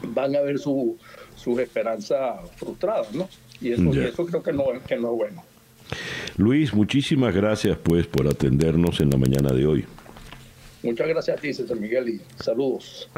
[0.03, 0.97] van a ver su,
[1.37, 3.29] sus esperanzas frustradas, ¿no?
[3.61, 3.91] Y eso,
[4.27, 5.45] creo que no, que no es bueno.
[6.37, 9.85] Luis, muchísimas gracias pues por atendernos en la mañana de hoy.
[10.83, 13.11] Muchas gracias a ti, César Miguel, y saludos.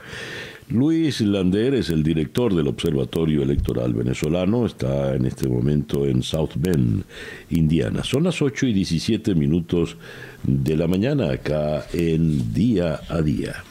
[0.69, 6.53] Luis Lander es el director del Observatorio Electoral Venezolano, está en este momento en South
[6.57, 7.05] Bend,
[7.51, 8.03] Indiana.
[8.03, 9.97] Son las 8 y 17 minutos
[10.43, 13.63] de la mañana acá en Día a Día.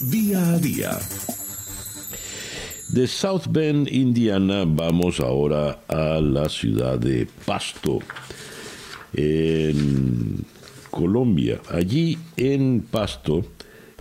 [0.00, 0.90] Día a Día.
[2.94, 7.98] De South Bend, Indiana, vamos ahora a la ciudad de Pasto,
[9.12, 10.44] en
[10.92, 11.58] Colombia.
[11.72, 13.46] Allí en Pasto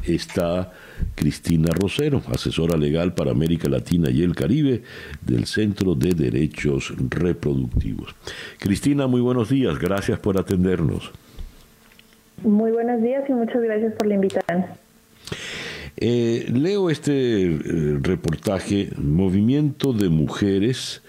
[0.05, 0.71] está
[1.15, 4.83] Cristina Rosero, asesora legal para América Latina y el Caribe
[5.21, 8.13] del Centro de Derechos Reproductivos.
[8.59, 11.11] Cristina, muy buenos días, gracias por atendernos.
[12.43, 14.82] Muy buenos días y muchas gracias por la invitación.
[16.05, 17.59] Eh, leo este eh,
[18.01, 21.01] reportaje, Movimiento de Mujeres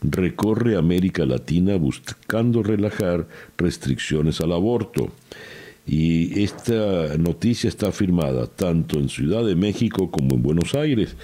[0.00, 3.28] recorre América Latina buscando relajar
[3.58, 5.10] restricciones al aborto.
[5.86, 11.14] Y esta noticia está firmada tanto en Ciudad de México como en Buenos Aires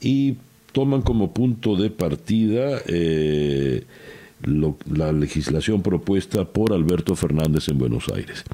[0.00, 0.36] y
[0.72, 3.84] toman como punto de partida eh,
[4.46, 8.44] la legislación propuesta por Alberto Fernández en Buenos Aires.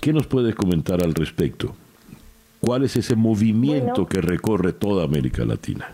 [0.00, 1.76] ¿Qué nos puedes comentar al respecto?
[2.64, 5.88] ¿Cuál es ese movimiento que recorre toda América Latina?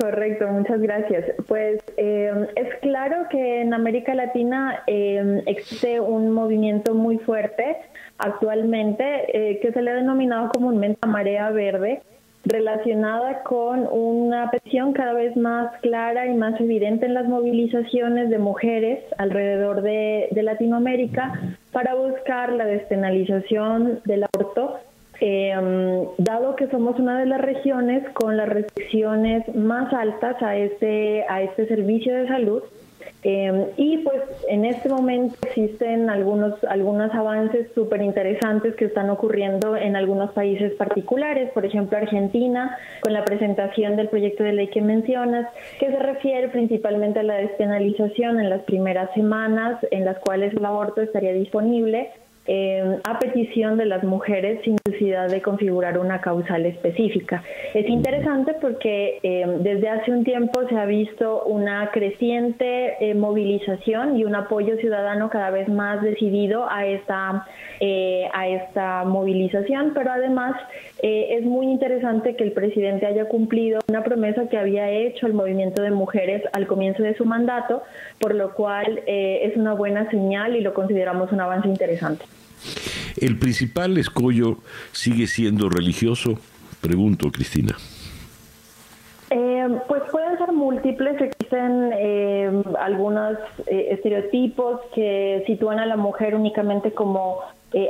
[0.00, 1.26] Correcto, muchas gracias.
[1.48, 7.76] Pues eh, es claro que en América Latina eh, existe un movimiento muy fuerte
[8.16, 9.04] actualmente
[9.34, 12.00] eh, que se le ha denominado comúnmente marea verde,
[12.46, 18.38] relacionada con una petición cada vez más clara y más evidente en las movilizaciones de
[18.38, 21.38] mujeres alrededor de Latinoamérica
[21.70, 24.78] para buscar la despenalización del aborto
[25.24, 31.24] eh, dado que somos una de las regiones con las restricciones más altas a este,
[31.28, 32.64] a este servicio de salud,
[33.22, 39.76] em, y pues en este momento existen algunos, algunos avances súper interesantes que están ocurriendo
[39.76, 44.82] en algunos países particulares, por ejemplo Argentina, con la presentación del proyecto de ley que
[44.82, 45.46] mencionas,
[45.78, 50.64] que se refiere principalmente a la despenalización en las primeras semanas en las cuales el
[50.64, 52.10] aborto estaría disponible
[52.44, 57.40] eh, a petición de las mujeres sin necesidad de configurar una causal específica.
[57.72, 64.16] Es interesante porque eh, desde hace un tiempo se ha visto una creciente eh, movilización
[64.18, 67.46] y un apoyo ciudadano cada vez más decidido a esta,
[68.34, 70.56] a esta movilización, pero además
[71.00, 75.82] es muy interesante que el presidente haya cumplido una promesa que había hecho el movimiento
[75.82, 77.82] de mujeres al comienzo de su mandato,
[78.20, 82.24] por lo cual es una buena señal y lo consideramos un avance interesante.
[83.16, 84.58] ¿El principal escollo
[84.92, 86.38] sigue siendo religioso?
[86.80, 87.76] Pregunto, Cristina.
[89.34, 96.34] Eh, pues pueden ser múltiples, existen eh, algunos eh, estereotipos que sitúan a la mujer
[96.34, 97.40] únicamente como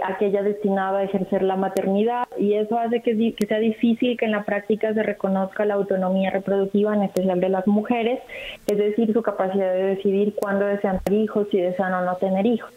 [0.05, 4.31] aquella destinada a ejercer la maternidad y eso hace que, que, sea difícil que en
[4.31, 8.21] la práctica se reconozca la autonomía reproductiva, en especial de las mujeres,
[8.69, 12.47] es decir, su capacidad de decidir cuándo desean tener hijos, si desean o no tener
[12.47, 12.71] hijos.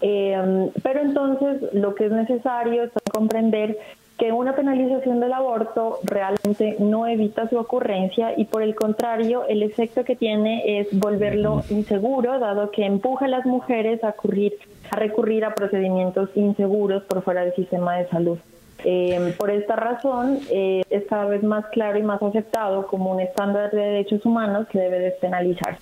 [0.00, 3.78] Eh, pero entonces lo que es necesario es comprender
[4.18, 9.62] que una penalización del aborto realmente no evita su ocurrencia y por el contrario el
[9.62, 14.54] efecto que tiene es volverlo inseguro dado que empuja a las mujeres a recurrir
[14.90, 18.38] a, recurrir a procedimientos inseguros por fuera del sistema de salud.
[18.84, 23.20] Eh, por esta razón, eh, es cada vez más claro y más aceptado como un
[23.20, 25.80] estándar de derechos humanos que debe despenalizarse.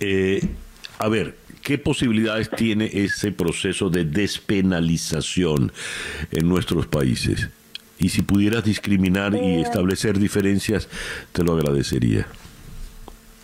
[0.00, 0.40] Eh,
[0.98, 1.34] a ver,
[1.66, 5.72] ¿qué posibilidades tiene ese proceso de despenalización
[6.30, 7.48] en nuestros países?
[7.98, 10.88] Y si pudieras discriminar y establecer diferencias,
[11.32, 12.28] te lo agradecería.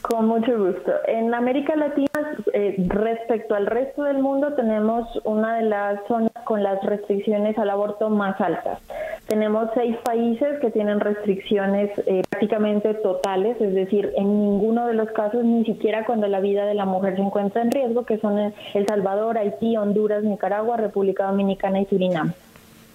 [0.02, 0.92] Con mucho gusto.
[1.06, 6.64] En América Latina, eh, respecto al resto del mundo, tenemos una de las zonas con
[6.64, 8.80] las restricciones al aborto más altas.
[9.28, 15.08] Tenemos seis países que tienen restricciones eh, prácticamente totales, es decir, en ninguno de los
[15.12, 18.52] casos, ni siquiera cuando la vida de la mujer se encuentra en riesgo, que son
[18.74, 22.32] El Salvador, Haití, Honduras, Nicaragua, República Dominicana y Surinam.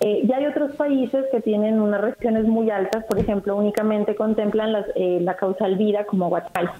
[0.01, 4.73] Eh, y hay otros países que tienen unas restricciones muy altas, por ejemplo, únicamente contemplan
[4.73, 6.73] las, la causal vida como Guatemala.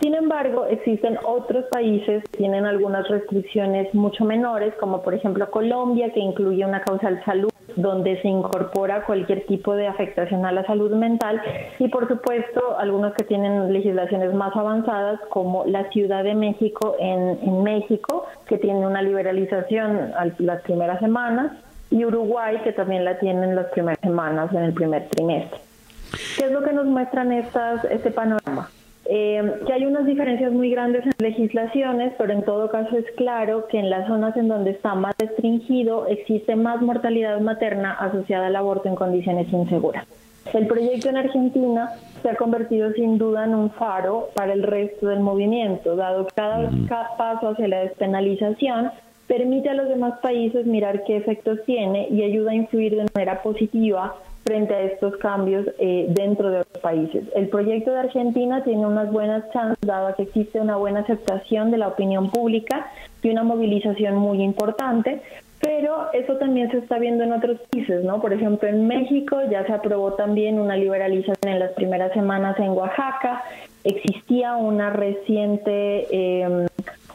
[0.00, 6.12] Sin embargo, existen otros países que tienen algunas restricciones mucho menores, como por ejemplo Colombia,
[6.12, 10.92] que incluye una causal salud donde se incorpora cualquier tipo de afectación a la salud
[10.92, 11.40] mental
[11.78, 17.38] y por supuesto algunos que tienen legislaciones más avanzadas como la Ciudad de México en,
[17.42, 21.52] en México que tiene una liberalización las primeras semanas
[21.90, 25.58] y Uruguay que también la tiene en las primeras semanas en el primer trimestre.
[26.36, 28.68] ¿Qué es lo que nos muestran estas, este panorama?
[29.06, 33.66] Eh, que hay unas diferencias muy grandes en legislaciones, pero en todo caso es claro
[33.68, 38.56] que en las zonas en donde está más restringido existe más mortalidad materna asociada al
[38.56, 40.06] aborto en condiciones inseguras.
[40.52, 41.90] El proyecto en Argentina
[42.22, 46.34] se ha convertido sin duda en un faro para el resto del movimiento, dado que
[46.34, 48.90] cada paso hacia la despenalización
[49.26, 53.42] permite a los demás países mirar qué efectos tiene y ayuda a influir de manera
[53.42, 57.24] positiva frente a estos cambios eh, dentro de los países.
[57.34, 61.78] El proyecto de Argentina tiene unas buenas chances, dado que existe una buena aceptación de
[61.78, 62.86] la opinión pública
[63.22, 65.22] y una movilización muy importante,
[65.60, 68.20] pero eso también se está viendo en otros países, ¿no?
[68.20, 72.70] Por ejemplo, en México ya se aprobó también una liberalización en las primeras semanas en
[72.70, 73.42] Oaxaca,
[73.82, 76.06] existía una reciente...
[76.10, 76.66] Eh,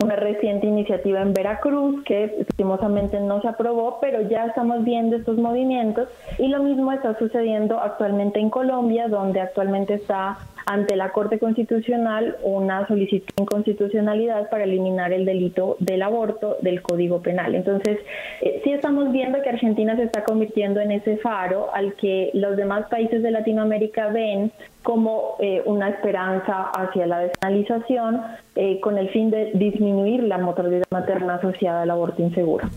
[0.04, 5.38] una reciente iniciativa en Veracruz que lastimosamente no se aprobó, pero ya estamos viendo estos
[5.38, 11.40] movimientos y lo mismo está sucediendo actualmente en Colombia, donde actualmente está ante la Corte
[11.40, 17.56] Constitucional una solicitud de inconstitucionalidad para eliminar el delito del aborto del Código Penal.
[17.56, 17.98] Entonces,
[18.42, 22.56] eh, sí estamos viendo que Argentina se está convirtiendo en ese faro al que los
[22.56, 24.52] demás países de Latinoamérica ven
[24.84, 28.22] como eh, una esperanza hacia la despenalización
[28.56, 32.70] eh, con el fin de disminuir la mortalidad materna asociada al aborto inseguro.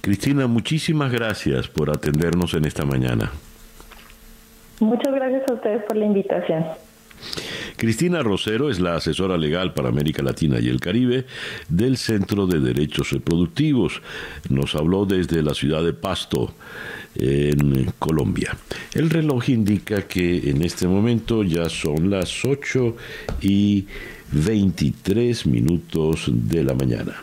[0.00, 3.30] Cristina, muchísimas gracias por atendernos en esta mañana.
[4.80, 6.64] Muchas gracias a ustedes por la invitación.
[7.76, 11.26] Cristina Rosero es la asesora legal para América Latina y el Caribe
[11.68, 14.00] del Centro de Derechos Reproductivos.
[14.48, 16.54] Nos habló desde la ciudad de Pasto,
[17.18, 18.56] en Colombia.
[18.94, 22.96] El reloj indica que en este momento ya son las 8
[23.40, 23.86] y
[24.32, 27.16] 23 minutos de la mañana.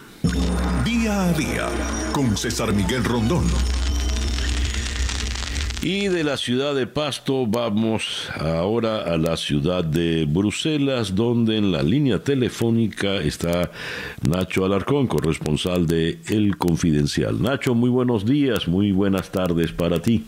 [0.85, 1.69] Día a día
[2.13, 3.45] con César Miguel Rondón.
[5.81, 11.73] Y de la ciudad de Pasto vamos ahora a la ciudad de Bruselas, donde en
[11.73, 13.69] la línea telefónica está
[14.21, 17.41] Nacho Alarcón, corresponsal de El Confidencial.
[17.41, 20.25] Nacho, muy buenos días, muy buenas tardes para ti.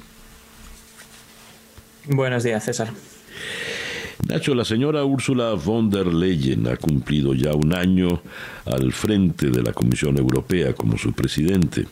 [2.10, 2.90] Buenos días, César.
[4.24, 8.22] Nacho, la señora Úrsula von der Leyen ha cumplido ya un año
[8.66, 11.86] al frente de la Comisión Europea como su presidente.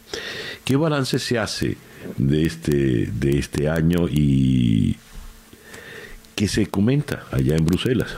[0.64, 1.78] ¿Qué balance se hace
[2.18, 4.96] de este, de este año y
[6.36, 8.18] qué se comenta allá en Bruselas?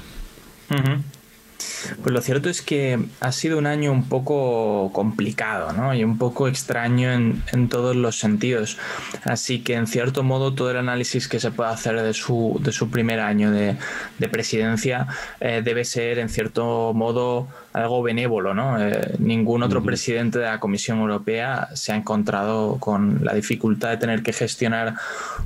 [2.01, 5.93] Pues lo cierto es que ha sido un año un poco complicado ¿no?
[5.93, 8.77] y un poco extraño en, todos los sentidos.
[9.23, 12.71] Así que en cierto modo todo el análisis que se puede hacer de su, de
[12.71, 13.75] su primer año de,
[14.19, 15.07] de presidencia
[15.39, 18.53] eh, debe ser en cierto modo algo benévolo.
[18.53, 18.81] ¿no?
[18.81, 23.97] Eh, ningún otro presidente de la Comisión Europea se ha encontrado con la dificultad de
[23.97, 24.95] tener que gestionar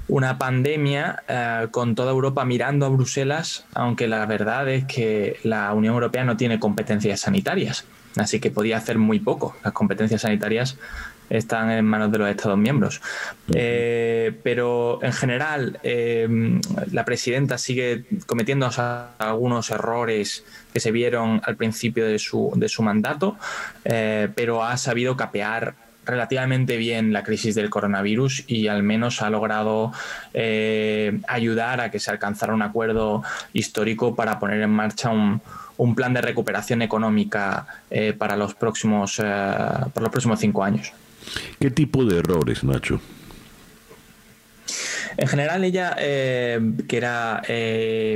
[0.08, 5.74] una pandemia eh, con toda Europa mirando a Bruselas, aunque la verdad es que la
[5.74, 9.56] Unión Europea no tiene competencias sanitarias, así que podía hacer muy poco.
[9.64, 10.78] Las competencias sanitarias
[11.30, 13.02] están en manos de los Estados miembros.
[13.54, 16.28] Eh, pero en general, eh,
[16.92, 18.70] la presidenta sigue cometiendo
[19.18, 20.44] algunos errores
[20.74, 23.38] que se vieron al principio de su, de su mandato,
[23.86, 25.76] eh, pero ha sabido capear
[26.06, 29.92] relativamente bien la crisis del coronavirus y al menos ha logrado
[30.34, 33.24] eh, ayudar a que se alcanzara un acuerdo
[33.54, 35.42] histórico para poner en marcha un,
[35.96, 40.92] plan de recuperación económica eh, para los próximos para los próximos cinco años.
[41.60, 43.00] ¿Qué tipo de errores, Nacho?
[45.16, 47.42] En general, ella, que era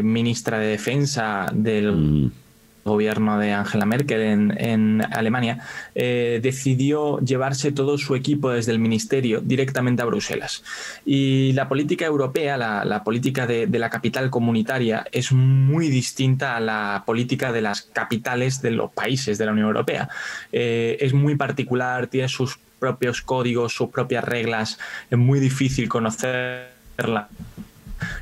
[0.03, 2.42] ministra de Defensa del, mm
[2.83, 4.21] gobierno de Angela Merkel
[4.57, 5.59] en, Alemania,
[5.95, 10.63] eh, decidió llevarse todo su equipo desde el ministerio directamente a Bruselas.
[11.05, 17.03] Y la política europea, la, política de, la capital comunitaria, es muy distinta a la
[17.05, 20.09] política de las capitales de los países de la Unión Europea.
[20.51, 24.77] Eh, es muy particular, tiene sus propios códigos, sus propias reglas,
[25.09, 27.29] es muy difícil conocerla.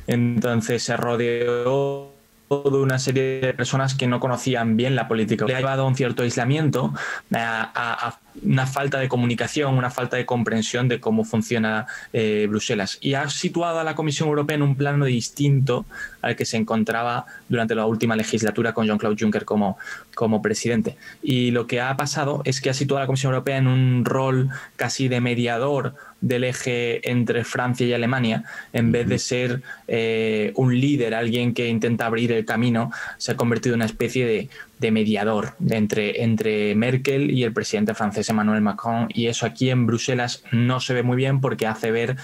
[0.06, 2.11] Entonces se rodeó
[2.60, 5.46] de una serie de personas que no conocían bien la política.
[5.46, 6.92] Le ha llevado a un cierto aislamiento,
[7.32, 12.98] a, una falta de comunicación, una falta de comprensión de cómo funciona eh, Bruselas.
[13.00, 15.84] Y ha situado a la Comisión Europea en un plano distinto
[16.22, 19.78] al que se encontraba durante la última legislatura con Jean-Claude Juncker como,
[20.14, 20.96] como presidente.
[21.22, 24.04] Y lo que ha pasado es que ha situado a la Comisión Europea en un
[24.04, 30.52] rol casi de mediador del eje entre Francia y Alemania, en vez de ser eh,
[30.54, 34.48] un líder, alguien que intenta abrir el camino, se ha convertido en una especie de,
[34.90, 39.08] mediador entre, entre Merkel y el presidente francés Emmanuel Macron.
[39.14, 42.16] Y eso aquí en Bruselas no se ve muy bien porque hace ver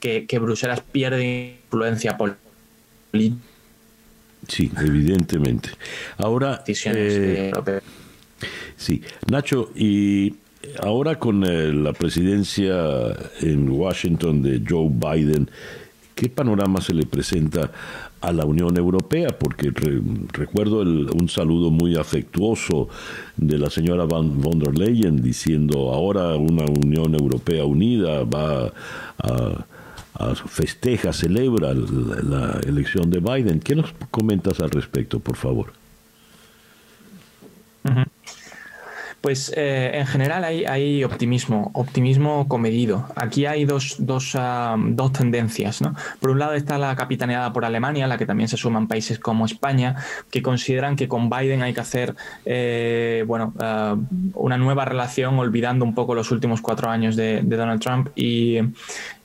[0.00, 3.36] que, Bruselas pierde influencia política.
[4.48, 5.70] Sí, evidentemente.
[6.16, 7.52] Ahora, eh,
[8.76, 10.34] sí, Nacho, y
[10.82, 12.74] ahora con eh, la presidencia
[13.40, 15.50] en Washington de Joe Biden,
[16.14, 17.70] ¿qué panorama se le presenta
[18.20, 19.28] a la Unión Europea?
[19.38, 19.72] Porque
[20.32, 22.88] recuerdo un saludo muy afectuoso
[23.36, 28.72] de la señora Van, von der Leyen diciendo ahora una Unión Europea unida va
[29.18, 33.60] a, festeja, celebra la elección de Biden.
[33.60, 35.72] ¿Qué nos comentas al respecto, por favor?
[39.20, 43.06] Pues eh, en general hay, optimismo, optimismo comedido.
[43.16, 45.82] Aquí hay dos, dos, ah, dos, tendencias.
[45.82, 45.94] ¿no?
[46.20, 49.44] Por un lado está la capitaneada por Alemania, la que también se suman países como
[49.44, 49.96] España,
[50.30, 52.14] que consideran que con Biden hay que hacer
[52.46, 53.96] eh, bueno, ah,
[54.34, 58.58] una nueva relación, olvidando un poco los últimos cuatro años de, de Donald Trump y,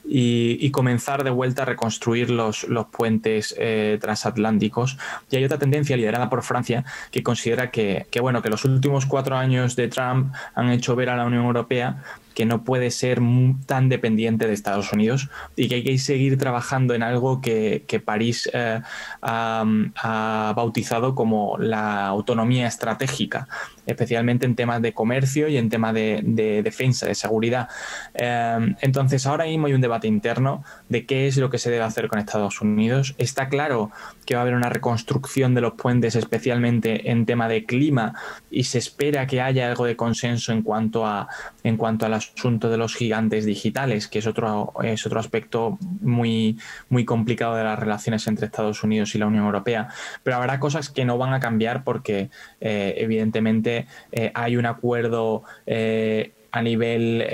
[0.08, 4.98] y, comenzar de vuelta a reconstruir los, los puentes eh, transatlánticos.
[5.30, 9.06] Y hay otra tendencia liderada por Francia que considera que, que, bueno, que los últimos
[9.06, 12.02] cuatro años de Trump han hecho ver a la Unión Europea
[12.36, 13.22] que no puede ser
[13.64, 18.50] tan dependiente de Estados Unidos y que hay que seguir trabajando en algo que, París
[18.52, 18.82] eh,
[19.22, 23.48] ha, bautizado como la autonomía estratégica,
[23.86, 27.70] especialmente en temas de comercio y en temas de, defensa, de seguridad.
[28.12, 31.84] Eh, entonces, ahora mismo hay un debate interno de qué es lo que se debe
[31.84, 33.14] hacer con Estados Unidos.
[33.16, 33.90] Está claro
[34.26, 38.12] que va a haber una reconstrucción de los puentes, especialmente en tema de clima,
[38.50, 41.28] y se espera que haya algo de consenso en cuanto a,
[41.64, 45.78] en cuanto a las asunto de los gigantes digitales, que es otro, es otro aspecto
[46.00, 46.58] muy,
[46.88, 49.88] muy complicado de las relaciones entre Estados Unidos y la Unión Europea.
[50.22, 52.30] Pero habrá cosas que no van a cambiar porque
[52.60, 57.26] eh, evidentemente eh, hay un acuerdo eh, a nivel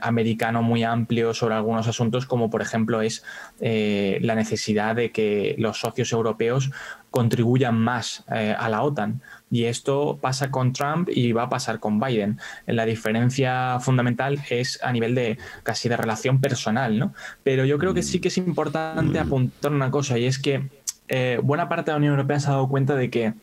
[0.00, 3.24] americano muy amplio sobre algunos asuntos, como por ejemplo es
[3.58, 6.70] la necesidad de que los socios europeos
[7.10, 9.22] contribuyan más a la OTAN.
[9.50, 12.38] Y esto pasa con Trump y va a pasar con Biden.
[12.66, 17.14] La diferencia fundamental es a nivel de casi de relación personal, ¿no?
[17.42, 20.68] Pero yo creo que sí que es importante apuntar una cosa y es que
[21.08, 23.34] eh, buena parte de la Unión Europea se ha dado cuenta de que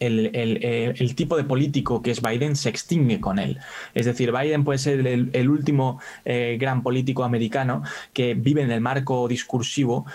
[0.00, 3.58] el, tipo de político que es Biden se extingue con él.
[3.94, 7.82] Es decir, Biden puede ser el, último eh, gran político americano
[8.12, 10.06] que vive en el marco discursivo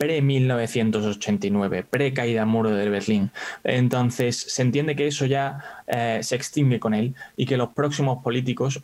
[0.00, 3.30] pre-1989, pre-caída muro de Berlín.
[3.64, 8.22] Entonces, se entiende que eso ya eh, se extingue con él y que los próximos
[8.22, 8.82] políticos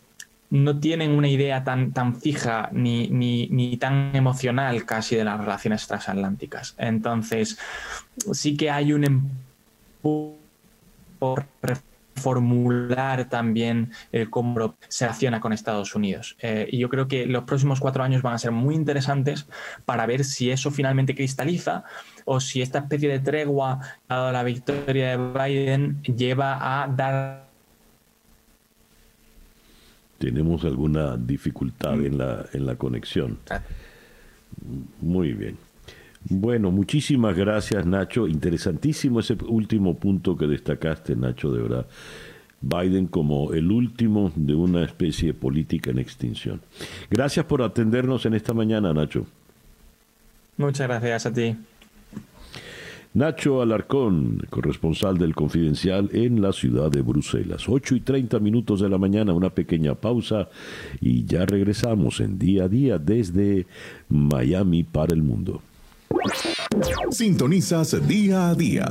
[0.51, 5.39] no tienen una idea tan, tan fija ni, ni, ni, tan emocional casi de las
[5.39, 6.75] relaciones transatlánticas.
[6.77, 7.57] Entonces,
[8.31, 10.37] sí que hay un empuje
[11.17, 11.47] por
[12.17, 16.35] formular también el cómo se relaciona con Estados Unidos.
[16.41, 19.47] Eh, y yo creo que los próximos cuatro años van a ser muy interesantes
[19.85, 21.83] para ver si eso finalmente cristaliza
[22.25, 23.79] o si esta especie de tregua,
[24.09, 27.47] dado la victoria de Biden, lleva a dar
[30.17, 33.37] tenemos alguna dificultad en la, en la conexión.
[34.99, 35.66] Muy bien.
[36.29, 38.27] Bueno, muchísimas gracias Nacho.
[38.27, 41.85] Interesantísimo ese último punto que destacaste, Nacho, de verdad.
[42.59, 46.61] Biden como el último de una especie política en extinción.
[47.09, 49.25] Gracias por atendernos en esta mañana, Nacho.
[50.57, 51.55] Muchas gracias a ti.
[53.13, 57.69] Nacho Alarcón, corresponsal del Confidencial en la ciudad de Bruselas.
[57.69, 60.49] 8 y 30 minutos de la mañana, una pequeña pausa
[60.99, 63.65] y ya regresamos en día a día desde
[64.09, 65.61] Miami para el mundo.
[67.11, 68.87] Sintonizas día a día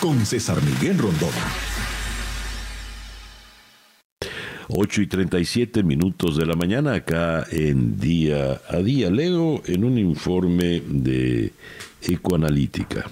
[0.00, 1.30] con César Miguel Rondón.
[4.68, 9.10] 8 y 37 minutos de la mañana acá en día a día.
[9.10, 11.52] Leo en un informe de
[12.02, 13.06] Ecoanalítica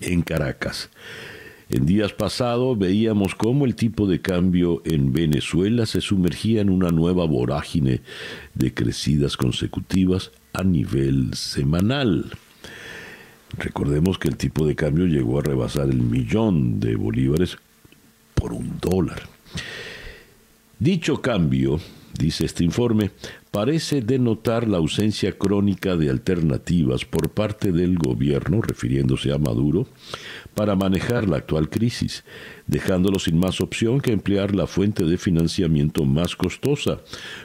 [0.00, 0.90] en Caracas.
[1.68, 6.90] En días pasados veíamos cómo el tipo de cambio en Venezuela se sumergía en una
[6.90, 8.00] nueva vorágine
[8.54, 12.32] de crecidas consecutivas a nivel semanal.
[13.56, 17.56] Recordemos que el tipo de cambio llegó a rebasar el millón de bolívares
[18.34, 19.22] por un dólar.
[20.78, 21.80] Dicho cambio,
[22.18, 23.10] dice este informe,
[23.50, 29.86] parece denotar la ausencia crónica de alternativas por parte del gobierno, refiriéndose a Maduro,
[30.54, 32.24] para manejar la actual crisis,
[32.66, 37.00] dejándolo sin más opción que emplear la fuente de financiamiento más costosa,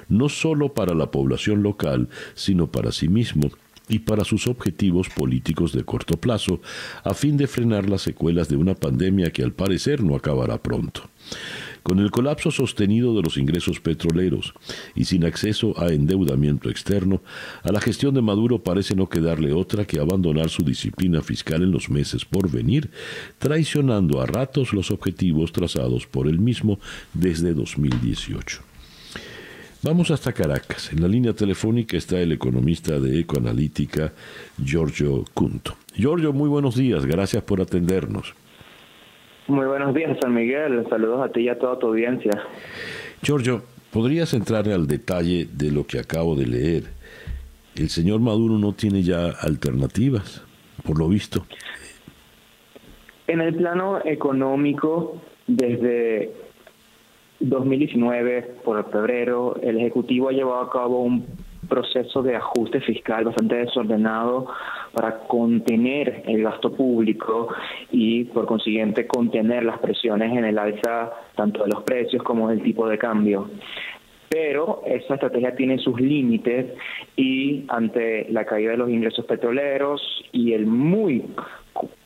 [0.09, 3.51] no solo para la población local, sino para sí mismo
[3.87, 6.61] y para sus objetivos políticos de corto plazo,
[7.03, 11.09] a fin de frenar las secuelas de una pandemia que al parecer no acabará pronto.
[11.83, 14.53] Con el colapso sostenido de los ingresos petroleros
[14.95, 17.21] y sin acceso a endeudamiento externo,
[17.61, 21.71] a la gestión de Maduro parece no quedarle otra que abandonar su disciplina fiscal en
[21.71, 22.89] los meses por venir,
[23.37, 26.79] traicionando a ratos los objetivos trazados por él mismo
[27.13, 28.61] desde 2018.
[29.81, 30.93] Vamos hasta Caracas.
[30.93, 34.13] En la línea telefónica está el economista de Ecoanalítica,
[34.63, 35.75] Giorgio Cunto.
[35.93, 37.05] Giorgio, muy buenos días.
[37.05, 38.33] Gracias por atendernos.
[39.47, 40.85] Muy buenos días, San Miguel.
[40.89, 42.31] Saludos a ti y a toda tu audiencia.
[43.21, 46.83] Giorgio, ¿podrías entrar al detalle de lo que acabo de leer?
[47.75, 50.45] El señor Maduro no tiene ya alternativas,
[50.85, 51.45] por lo visto.
[53.27, 56.31] En el plano económico, desde
[57.41, 61.25] 2019, por febrero, el Ejecutivo ha llevado a cabo un
[61.67, 64.47] proceso de ajuste fiscal bastante desordenado
[64.93, 67.49] para contener el gasto público
[67.91, 72.61] y por consiguiente contener las presiones en el alza tanto de los precios como del
[72.61, 73.49] tipo de cambio.
[74.29, 76.73] Pero esa estrategia tiene sus límites
[77.15, 81.23] y ante la caída de los ingresos petroleros y el muy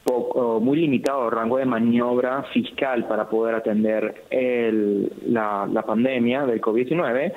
[0.04, 6.60] poco, muy limitado rango de maniobra fiscal para poder atender el, la, la pandemia del
[6.62, 7.34] COVID-19,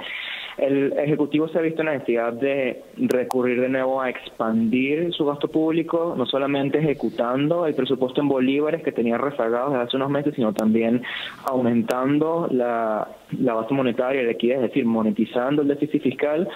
[0.61, 5.25] el Ejecutivo se ha visto en la necesidad de recurrir de nuevo a expandir su
[5.25, 10.11] gasto público, no solamente ejecutando el presupuesto en bolívares que tenía rezagado desde hace unos
[10.11, 11.03] meses, sino también
[11.45, 13.09] aumentando la,
[13.39, 16.49] la base monetaria la equidad, es decir, monetizando el déficit fiscal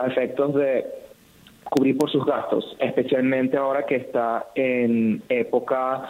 [0.00, 0.84] a efectos de
[1.70, 6.08] cubrir por sus gastos, especialmente ahora que está en época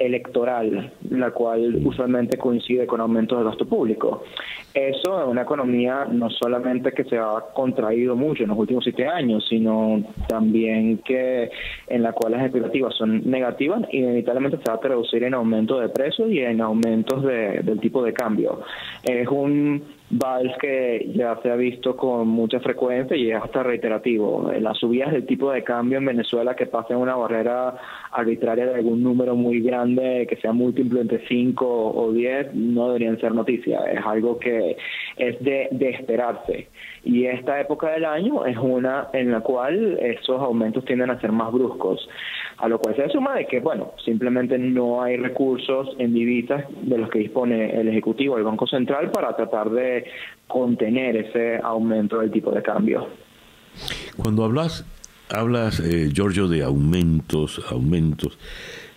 [0.00, 4.24] electoral, la cual usualmente coincide con aumentos de gasto público.
[4.72, 9.06] Eso es una economía no solamente que se ha contraído mucho en los últimos siete
[9.06, 11.50] años, sino también que
[11.86, 15.90] en la cual las expectativas son negativas, inevitablemente se va a traducir en aumento de
[15.90, 18.62] precios y en aumentos de, del tipo de cambio.
[19.04, 24.50] Es un vals que ya se ha visto con mucha frecuencia y es hasta reiterativo.
[24.60, 27.76] Las subidas del tipo de cambio en Venezuela que pasen una barrera
[28.12, 33.20] arbitraria de algún número muy grande, que sea múltiplo entre 5 o 10, no deberían
[33.20, 33.82] ser noticias.
[33.92, 34.76] Es algo que
[35.16, 36.68] es de, de esperarse.
[37.02, 41.32] Y esta época del año es una en la cual esos aumentos tienden a ser
[41.32, 42.06] más bruscos.
[42.58, 46.98] A lo cual se suma de que, bueno, simplemente no hay recursos en divisas de
[46.98, 50.04] los que dispone el Ejecutivo, el Banco Central, para tratar de
[50.46, 53.06] contener ese aumento del tipo de cambio.
[54.16, 54.84] Cuando hablas,
[55.30, 58.38] hablas, eh, Giorgio, de aumentos, aumentos,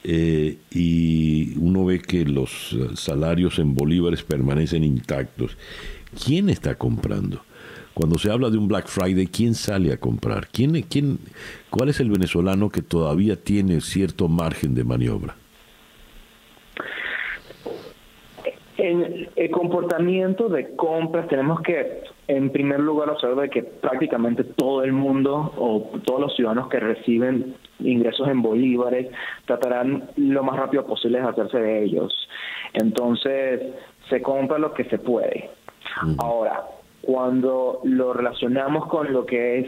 [0.03, 5.57] eh, y uno ve que los salarios en bolívares permanecen intactos.
[6.25, 7.41] ¿Quién está comprando?
[7.93, 10.47] Cuando se habla de un Black Friday, ¿quién sale a comprar?
[10.47, 11.19] ¿Quién, quién,
[11.69, 15.35] ¿Cuál es el venezolano que todavía tiene cierto margen de maniobra?
[18.77, 24.91] En el comportamiento de compras tenemos que, en primer lugar, observar que prácticamente todo el
[24.91, 29.09] mundo o todos los ciudadanos que reciben ingresos en bolívares
[29.45, 32.27] tratarán lo más rápido posible de hacerse de ellos.
[32.73, 33.61] Entonces,
[34.09, 35.51] se compra lo que se puede.
[36.17, 36.63] Ahora,
[37.05, 39.67] cuando lo relacionamos con lo que es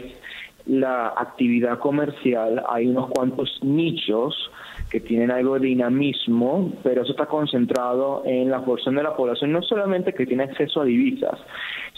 [0.66, 4.50] la actividad comercial, hay unos cuantos nichos
[4.90, 9.52] que tienen algo de dinamismo, pero eso está concentrado en la porción de la población,
[9.52, 11.38] no solamente que tiene acceso a divisas,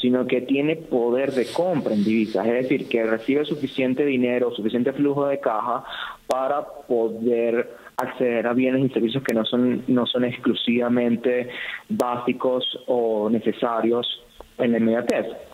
[0.00, 4.92] sino que tiene poder de compra en divisas, es decir, que recibe suficiente dinero, suficiente
[4.92, 5.84] flujo de caja
[6.26, 11.48] para poder acceder a bienes y servicios que no son, no son exclusivamente
[11.88, 14.22] básicos o necesarios
[14.58, 15.47] en la inmediatez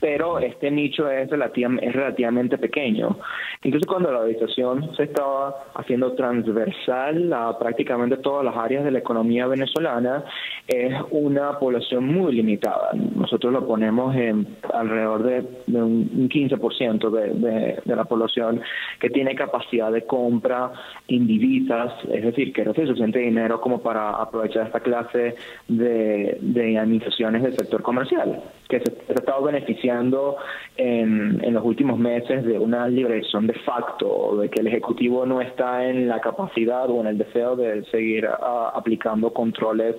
[0.00, 3.16] pero este nicho es, es relativamente pequeño.
[3.62, 8.98] Incluso cuando la organización se estaba haciendo transversal a prácticamente todas las áreas de la
[8.98, 10.24] economía venezolana,
[10.66, 12.90] es una población muy limitada.
[12.94, 18.60] Nosotros lo ponemos en alrededor de, un 15% de, de, la población
[19.00, 20.72] que tiene capacidad de compra
[21.08, 25.36] en divisas, es decir, que recibe suficiente dinero como para aprovechar esta clase
[25.68, 29.83] de, de administraciones del sector comercial, que se ha estado beneficiando
[30.76, 35.40] en, en los últimos meses de una liberación de facto, de que el Ejecutivo no
[35.40, 39.96] está en la capacidad o en el deseo de seguir ah, aplicando controles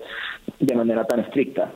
[0.60, 1.72] de manera tan estricta.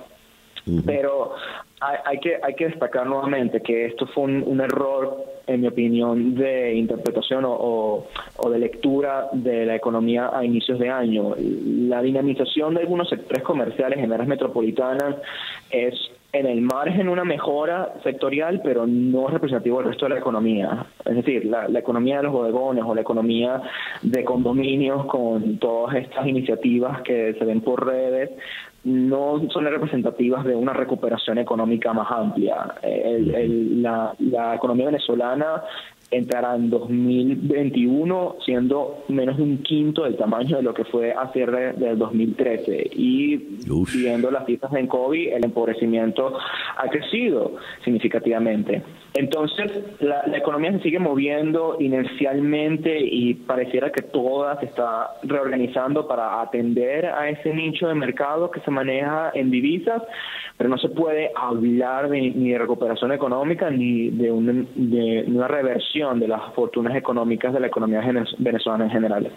[0.85, 1.33] Pero
[1.79, 6.75] hay, que, hay que destacar nuevamente que esto fue un, error, en mi opinión, de
[6.75, 8.05] interpretación o,
[8.37, 11.35] o, de lectura de la economía a inicios de año.
[11.39, 15.15] La dinamización de algunos sectores comerciales en áreas metropolitanas
[15.71, 15.95] es
[16.31, 20.85] en el margen una mejora sectorial, pero no representativo del resto de la economía.
[21.05, 23.61] Es decir, la, economía de los bodegones o la economía
[24.03, 28.29] de condominios con todas estas iniciativas que se ven por redes
[28.83, 32.75] no son representativas de una recuperación económica más amplia.
[32.83, 35.63] la, la economía venezolana
[36.11, 41.31] entrará en 2021 siendo menos de un quinto del tamaño de lo que fue a
[41.31, 43.37] cierre del 2013 y
[43.93, 46.37] viendo las cifras en COVID el empobrecimiento
[46.77, 48.81] ha crecido significativamente.
[49.13, 56.41] Entonces la, economía se sigue moviendo inercialmente y pareciera que toda se está reorganizando para
[56.41, 60.01] atender a ese nicho de mercado que se maneja en divisas,
[60.57, 64.29] pero no se puede hablar ni de recuperación económica ni de
[64.75, 68.01] de una reversión de las fortunas económicas de la economía
[68.37, 69.31] venezolana en general.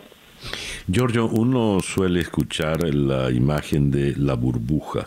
[0.89, 5.07] Giorgio, uno suele escuchar la imagen de la burbuja.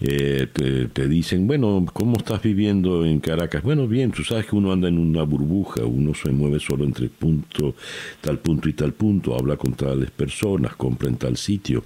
[0.00, 0.46] Eh,
[0.92, 3.62] te, dicen, bueno, ¿cómo estás viviendo en Caracas?
[3.62, 7.08] Bueno, bien, tú sabes que uno anda en una burbuja, uno se mueve solo entre
[7.08, 7.74] punto,
[8.20, 11.84] tal punto y tal punto, habla con tales personas, compra en tal sitio.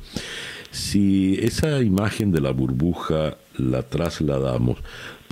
[0.70, 4.78] Si esa imagen de la burbuja la trasladamos,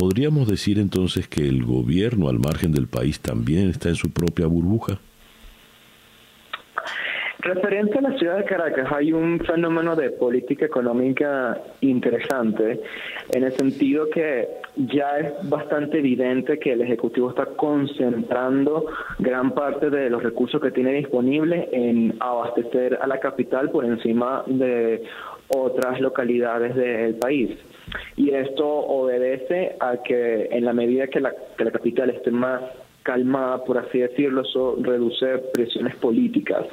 [0.01, 4.47] ¿podríamos decir entonces que el gobierno al margen del país también está en su propia
[4.47, 4.99] burbuja?
[7.41, 12.81] Referente a la ciudad de Caracas, hay un fenómeno de política económica interesante,
[13.31, 18.87] en el sentido que ya es bastante evidente que el Ejecutivo está concentrando
[19.19, 24.45] gran parte de los recursos que tiene disponibles en abastecer a la capital por encima
[24.47, 25.03] de
[25.49, 27.51] otras localidades del país.
[28.17, 32.63] Y esto obedece a que en la medida que la, que la capital esté más
[33.03, 36.67] calmada, por así decirlo, eso reduce presiones políticas.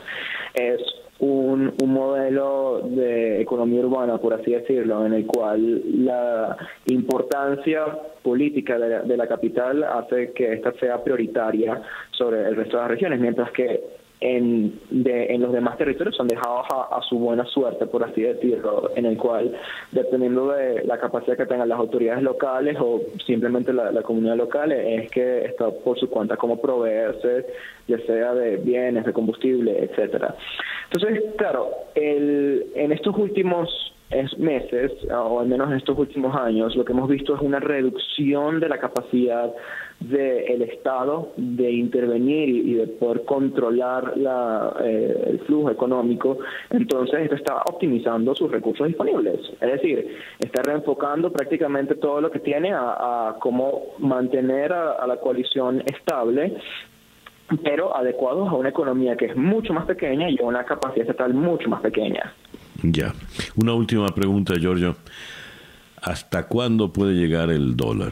[0.53, 0.81] Es
[1.19, 7.85] un, un, modelo de economía urbana, por así decirlo, en el cual la importancia
[8.21, 11.81] política de la, de la capital hace que esta sea prioritaria
[12.11, 13.81] sobre el resto de las regiones, mientras que
[14.19, 18.91] en, de, en los demás territorios son dejados a, su buena suerte, por así decirlo,
[18.95, 19.55] en el cual,
[19.91, 25.09] dependiendo de la capacidad que tengan las autoridades locales o simplemente la, comunidad local, es
[25.11, 27.45] que está por su cuenta cómo proveerse,
[27.87, 30.35] ya sea de bienes, de combustible, etcétera.
[30.91, 33.93] Entonces, claro, el, en estos últimos
[34.37, 38.59] meses, o al menos en estos últimos años, lo que hemos visto es una reducción
[38.59, 39.53] de la capacidad
[39.99, 46.37] del Estado de intervenir y, de poder controlar la, eh, el flujo económico,
[46.69, 49.39] entonces está optimizando sus recursos disponibles.
[49.59, 55.83] Es decir, está reenfocando prácticamente todo lo que tiene a, cómo mantener a, la coalición
[55.85, 56.57] estable
[57.63, 61.33] pero adecuados a una economía que es mucho más pequeña y a una capacidad estatal
[61.33, 62.33] mucho más pequeña.
[62.83, 63.13] Ya.
[63.55, 64.97] Una última pregunta, Giorgio.
[66.01, 68.11] ¿Hasta cuándo puede llegar el dólar?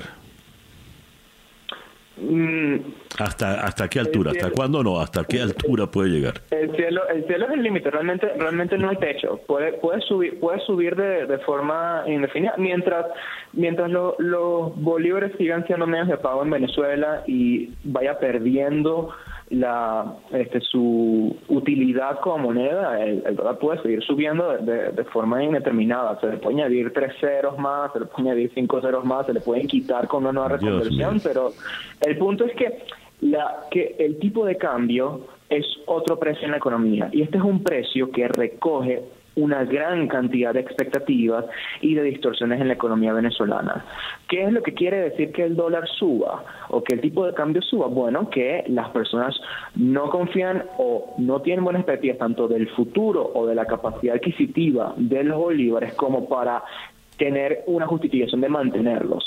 [2.18, 2.76] Mm.
[3.20, 4.32] ¿Hasta, ¿Hasta qué altura?
[4.32, 5.00] ¿Hasta cuándo no?
[5.00, 6.42] ¿Hasta qué altura puede llegar?
[6.52, 9.40] El cielo, el cielo es el límite, realmente, realmente no hay techo.
[9.48, 13.06] Puede, puede subir, puede subir de, de forma indefinida mientras,
[13.54, 19.10] mientras los bolívares sigan siendo medios de pago en Venezuela y vaya perdiendo
[19.50, 26.20] la este, su utilidad como moneda, el, dólar puede seguir subiendo de, de, forma indeterminada.
[26.20, 29.34] Se le puede añadir tres ceros más, se le puede añadir cinco ceros más, se
[29.34, 31.52] le pueden quitar con una nueva reconversión, pero
[32.02, 32.86] el punto es que
[33.22, 37.10] la que el tipo de cambio es otro precio en la economía.
[37.12, 39.04] Y este es un precio que recoge
[39.36, 41.46] una gran cantidad de expectativas
[41.82, 43.86] y de distorsiones en la economía venezolana.
[44.28, 47.34] ¿Qué es lo que quiere decir que el dólar suba o que el tipo de
[47.34, 47.88] cambio suba?
[47.88, 49.40] Bueno, que las personas
[49.76, 54.94] no confían o no tienen buenas expectativas tanto del futuro o de la capacidad adquisitiva
[54.98, 56.64] de los bolívares como para
[57.18, 59.26] tener una justificación de mantenerlos.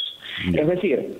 [0.54, 1.18] Es decir,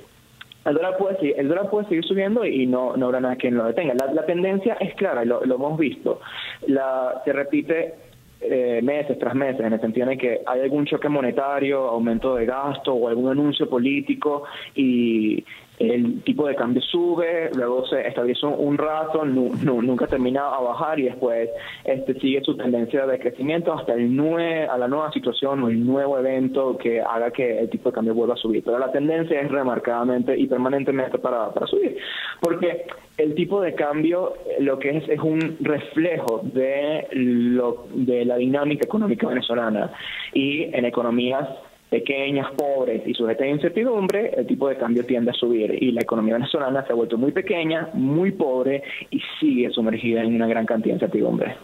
[0.65, 3.51] el dólar puede seguir, el dólar puede seguir subiendo y no, no habrá nada que
[3.51, 3.95] lo detenga.
[3.95, 6.21] La, tendencia es clara, lo, lo hemos visto.
[6.67, 7.95] La, se repite
[8.41, 12.47] eh, meses tras meses, en el sentido de que hay algún choque monetario, aumento de
[12.47, 14.45] gasto o algún anuncio político
[14.75, 15.45] y
[15.79, 21.05] el tipo de cambio sube, luego se estabiliza un rato, nunca termina a bajar y
[21.05, 21.51] después
[21.85, 25.85] este sigue su tendencia de crecimiento hasta el nue a la nueva situación o el
[25.85, 28.63] nuevo evento que haga que el tipo de cambio vuelva a subir.
[28.65, 31.97] Pero la tendencia es remarcadamente y permanentemente para, para subir,
[32.41, 32.87] porque
[33.17, 38.85] el tipo de cambio lo que es es un reflejo de, lo, de la dinámica
[38.85, 39.93] económica venezolana
[40.33, 41.49] y en economías
[41.91, 46.03] pequeñas, pobres y sujetas a incertidumbre, el tipo de cambio tiende a subir y la
[46.03, 50.67] economía venezolana se ha vuelto muy pequeña, muy pobre y sigue sumergida en una gran
[50.67, 51.57] cantidad de incertidumbre.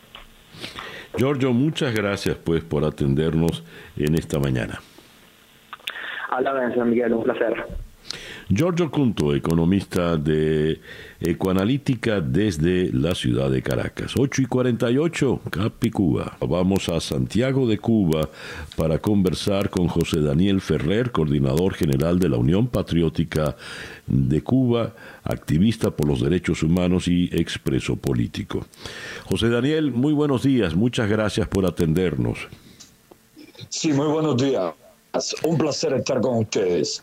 [1.17, 3.65] Giorgio, muchas gracias pues por atendernos
[3.97, 4.81] en esta mañana.
[6.31, 7.65] A la Miguel, un placer.
[8.49, 10.81] Giorgio Cunto, economista de
[11.21, 14.12] Ecoanalítica desde la ciudad de Caracas.
[14.19, 16.37] 8 y 48, Capicuba.
[16.41, 18.29] Vamos a Santiago de Cuba
[18.77, 23.57] para conversar con José Daniel Ferrer, coordinador general de la Unión Patriótica
[24.07, 28.66] de Cuba, activista por los derechos humanos y expreso político.
[29.25, 32.39] José Daniel, muy buenos días, muchas gracias por atendernos.
[33.71, 34.75] Sí, muy buenos días.
[35.45, 37.03] Un placer estar con ustedes.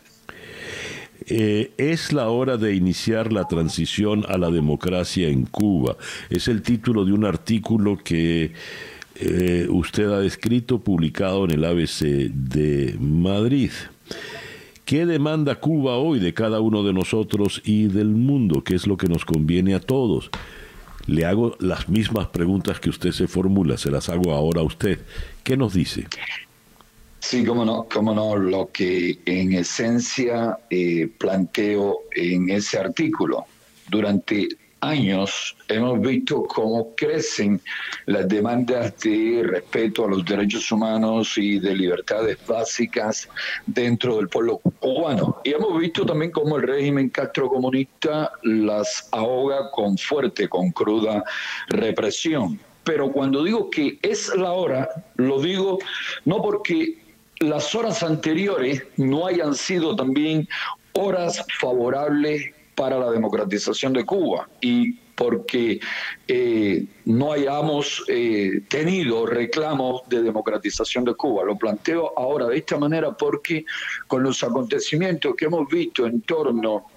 [1.33, 5.95] Eh, es la hora de iniciar la transición a la democracia en Cuba.
[6.29, 8.51] Es el título de un artículo que
[9.15, 12.01] eh, usted ha escrito, publicado en el ABC
[12.33, 13.71] de Madrid.
[14.83, 18.61] ¿Qué demanda Cuba hoy de cada uno de nosotros y del mundo?
[18.65, 20.31] ¿Qué es lo que nos conviene a todos?
[21.05, 24.99] Le hago las mismas preguntas que usted se formula, se las hago ahora a usted.
[25.45, 26.07] ¿Qué nos dice?
[27.22, 33.45] Sí, cómo no, cómo no, lo que en esencia eh, planteo en ese artículo.
[33.89, 34.49] Durante
[34.81, 37.61] años hemos visto cómo crecen
[38.07, 43.30] las demandas de respeto a los derechos humanos y de libertades básicas
[43.68, 45.41] dentro del pueblo cubano.
[45.43, 51.23] Y hemos visto también cómo el régimen castrocomunista las ahoga con fuerte, con cruda
[51.69, 52.60] represión.
[52.84, 55.77] Pero cuando digo que es la hora, lo digo
[56.26, 57.00] no porque
[57.41, 60.47] las horas anteriores no hayan sido también
[60.93, 65.80] horas favorables para la democratización de Cuba y porque
[66.27, 71.43] eh, no hayamos eh, tenido reclamos de democratización de Cuba.
[71.43, 73.65] Lo planteo ahora de esta manera porque
[74.07, 76.88] con los acontecimientos que hemos visto en torno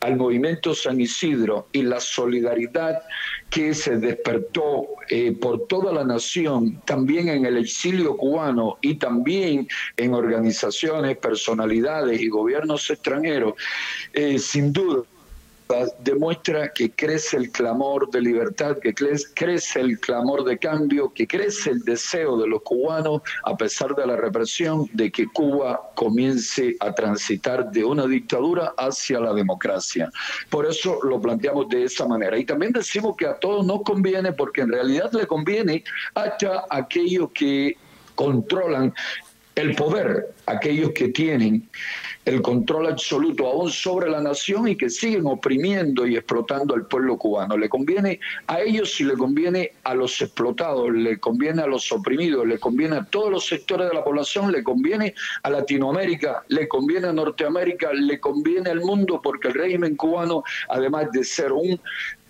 [0.00, 3.02] al movimiento San Isidro y la solidaridad
[3.50, 9.68] que se despertó eh, por toda la nación, también en el exilio cubano y también
[9.96, 13.54] en organizaciones, personalidades y gobiernos extranjeros,
[14.12, 15.02] eh, sin duda
[15.98, 21.70] demuestra que crece el clamor de libertad, que crece el clamor de cambio, que crece
[21.70, 26.94] el deseo de los cubanos, a pesar de la represión, de que Cuba comience a
[26.94, 30.10] transitar de una dictadura hacia la democracia.
[30.48, 32.38] Por eso lo planteamos de esa manera.
[32.38, 35.84] Y también decimos que a todos nos conviene, porque en realidad le conviene
[36.14, 37.76] hasta aquellos que
[38.14, 38.92] controlan
[39.60, 41.68] el poder, aquellos que tienen
[42.24, 47.16] el control absoluto aún sobre la nación y que siguen oprimiendo y explotando al pueblo
[47.16, 47.56] cubano.
[47.56, 52.46] Le conviene a ellos y le conviene a los explotados, le conviene a los oprimidos,
[52.46, 57.08] le conviene a todos los sectores de la población, le conviene a Latinoamérica, le conviene
[57.08, 61.80] a Norteamérica, le conviene al mundo porque el régimen cubano, además de ser un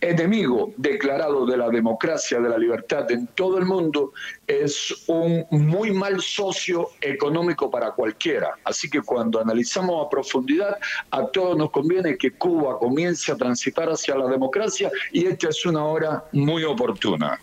[0.00, 4.12] enemigo declarado de la democracia, de la libertad en todo el mundo,
[4.46, 8.54] es un muy mal socio económico para cualquiera.
[8.64, 10.76] Así que cuando analizamos a profundidad,
[11.10, 15.64] a todos nos conviene que Cuba comience a transitar hacia la democracia y esta es
[15.66, 17.38] una hora muy oportuna.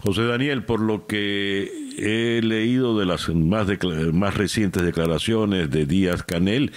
[0.00, 3.66] José Daniel, por lo que he leído de las más,
[4.12, 6.72] más recientes declaraciones de Díaz Canel,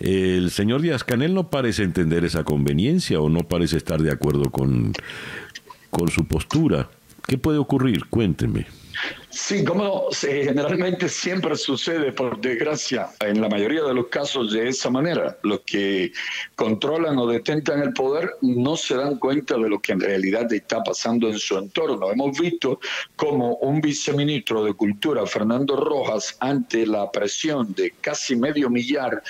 [0.00, 4.50] el señor Díaz Canel no parece entender esa conveniencia o no parece estar de acuerdo
[4.50, 4.92] con,
[5.90, 6.88] con su postura.
[7.26, 8.06] ¿Qué puede ocurrir?
[8.06, 8.66] Cuénteme.
[9.30, 14.88] Sí, como generalmente siempre sucede, por desgracia, en la mayoría de los casos de esa
[14.88, 15.36] manera.
[15.42, 16.12] Los que
[16.56, 20.82] controlan o detentan el poder no se dan cuenta de lo que en realidad está
[20.82, 22.10] pasando en su entorno.
[22.10, 22.80] Hemos visto
[23.16, 29.22] como un viceministro de Cultura, Fernando Rojas, ante la presión de casi medio millar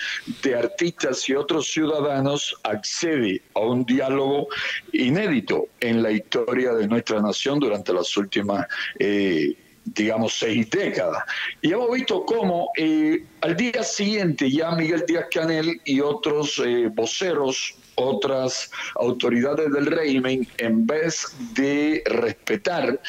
[0.43, 4.47] de artistas y otros ciudadanos, accede a un diálogo
[4.93, 8.65] inédito en la historia de nuestra nación durante las últimas
[9.01, 9.57] eh,
[9.95, 11.23] digamos, seis décadas.
[11.63, 16.89] Y hemos visto cómo eh, al día siguiente ya Miguel Díaz Canel y otros eh,
[16.93, 23.01] voceros otras autoridades del régimen, en vez de respetar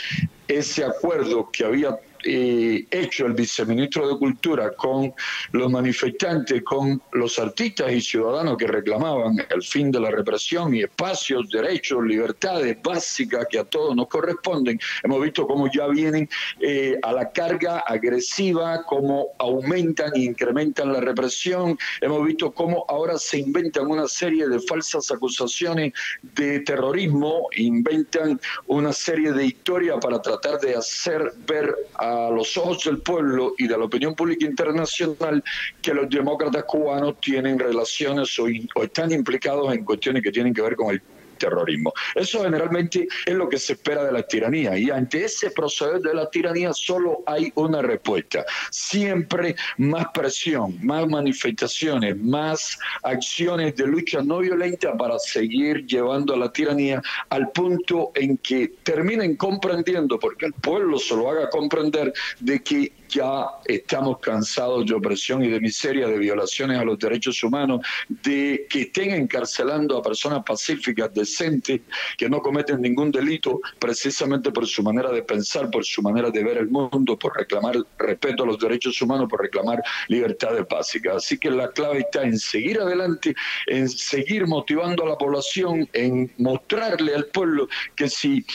[0.47, 5.13] ese acuerdo que había hecho el viceministro de Cultura con
[5.51, 10.81] los manifestantes, con los artistas y ciudadanos que reclamaban el fin de la represión y
[10.81, 16.29] espacios, derechos, libertades básicas que a todos nos corresponden, hemos visto cómo ya vienen
[16.59, 23.17] eh, a la carga agresiva, cómo aumentan e incrementan la represión, hemos visto cómo ahora
[23.17, 30.21] se inventan una serie de falsas acusaciones de terrorismo, inventan una serie de historias para
[30.21, 34.45] tratar de hacer ver a a los ojos del pueblo y de la opinión pública
[34.45, 35.43] internacional
[35.81, 38.45] que los demócratas cubanos tienen relaciones o,
[38.75, 41.01] o están implicados en cuestiones que tienen que ver con el
[41.39, 41.93] terrorismo.
[42.13, 46.13] Eso generalmente es lo que se espera de la tiranía y ante ese proceder de
[46.13, 48.45] la tiranía solo hay una respuesta.
[48.69, 56.37] Siempre más presión, más manifestaciones, más acciones de lucha no violenta para seguir llevando a
[56.37, 62.13] la tiranía al punto en que terminen comprendiendo, porque el pueblo se lo haga comprender,
[62.39, 67.43] de que ya estamos cansados de opresión y de miseria, de violaciones a los derechos
[67.43, 71.81] humanos, de que estén encarcelando a personas pacíficas, decentes,
[72.17, 76.43] que no cometen ningún delito precisamente por su manera de pensar, por su manera de
[76.43, 81.15] ver el mundo, por reclamar respeto a los derechos humanos, por reclamar libertades básicas.
[81.17, 83.35] Así que la clave está en seguir adelante,
[83.67, 88.45] en seguir motivando a la población, en mostrarle al pueblo que si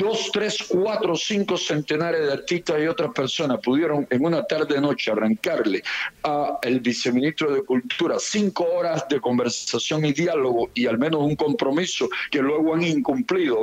[0.00, 5.10] dos, tres, cuatro, cinco centenares de artistas y otras personas pudieron en una tarde noche
[5.10, 5.82] arrancarle
[6.22, 11.36] a el viceministro de Cultura cinco horas de conversación y diálogo y al menos un
[11.36, 13.58] compromiso que luego han incumplido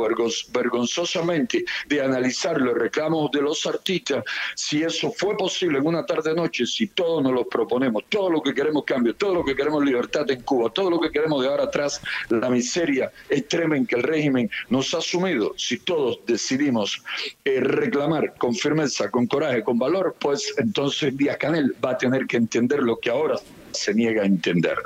[0.54, 4.24] vergonzosamente de analizar los reclamos de los artistas,
[4.56, 8.44] si eso fue posible en una tarde noche, si todos nos lo proponemos, todo lo
[8.44, 11.62] que queremos cambio, todo lo que queremos libertad en Cuba, todo lo que queremos dejar
[11.62, 12.00] atrás
[12.30, 17.02] la miseria extrema en que el régimen nos ha sumido, si todos decidimos
[17.44, 22.28] eh, reclamar con firmeza, con coraje, con valor, pues entonces Díaz Canel va a tener
[22.28, 23.36] que entender lo que ahora
[23.72, 24.78] se niega a entender.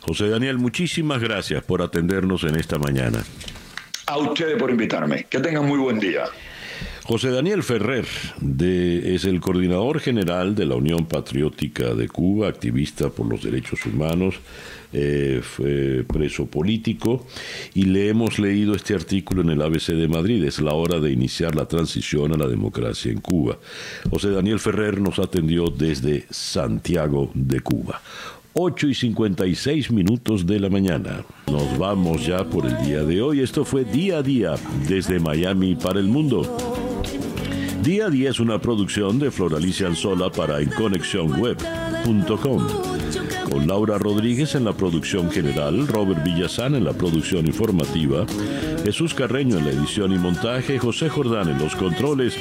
[0.00, 3.24] José Daniel, muchísimas gracias por atendernos en esta mañana.
[4.06, 5.24] A ustedes por invitarme.
[5.24, 6.26] Que tengan muy buen día.
[7.06, 8.04] José Daniel Ferrer
[8.58, 14.34] es el coordinador general de la Unión Patriótica de Cuba, activista por los derechos humanos,
[14.92, 17.24] eh, fue preso político
[17.74, 20.42] y le hemos leído este artículo en el ABC de Madrid.
[20.42, 23.56] Es la hora de iniciar la transición a la democracia en Cuba.
[24.10, 28.02] José Daniel Ferrer nos atendió desde Santiago de Cuba.
[28.54, 31.24] 8 y 56 minutos de la mañana.
[31.52, 33.42] Nos vamos ya por el día de hoy.
[33.42, 34.54] Esto fue Día a Día
[34.88, 36.85] desde Miami para el mundo.
[37.86, 42.66] Día a Día es una producción de Floralicia Anzola para EnConexionWeb.com.
[43.48, 48.26] Con Laura Rodríguez en la producción general, Robert Villazán en la producción informativa,
[48.82, 52.36] Jesús Carreño en la edición y montaje, José Jordán en los controles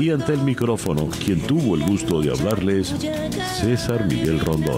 [0.00, 2.92] y ante el micrófono, quien tuvo el gusto de hablarles,
[3.60, 4.74] César Miguel Rondón.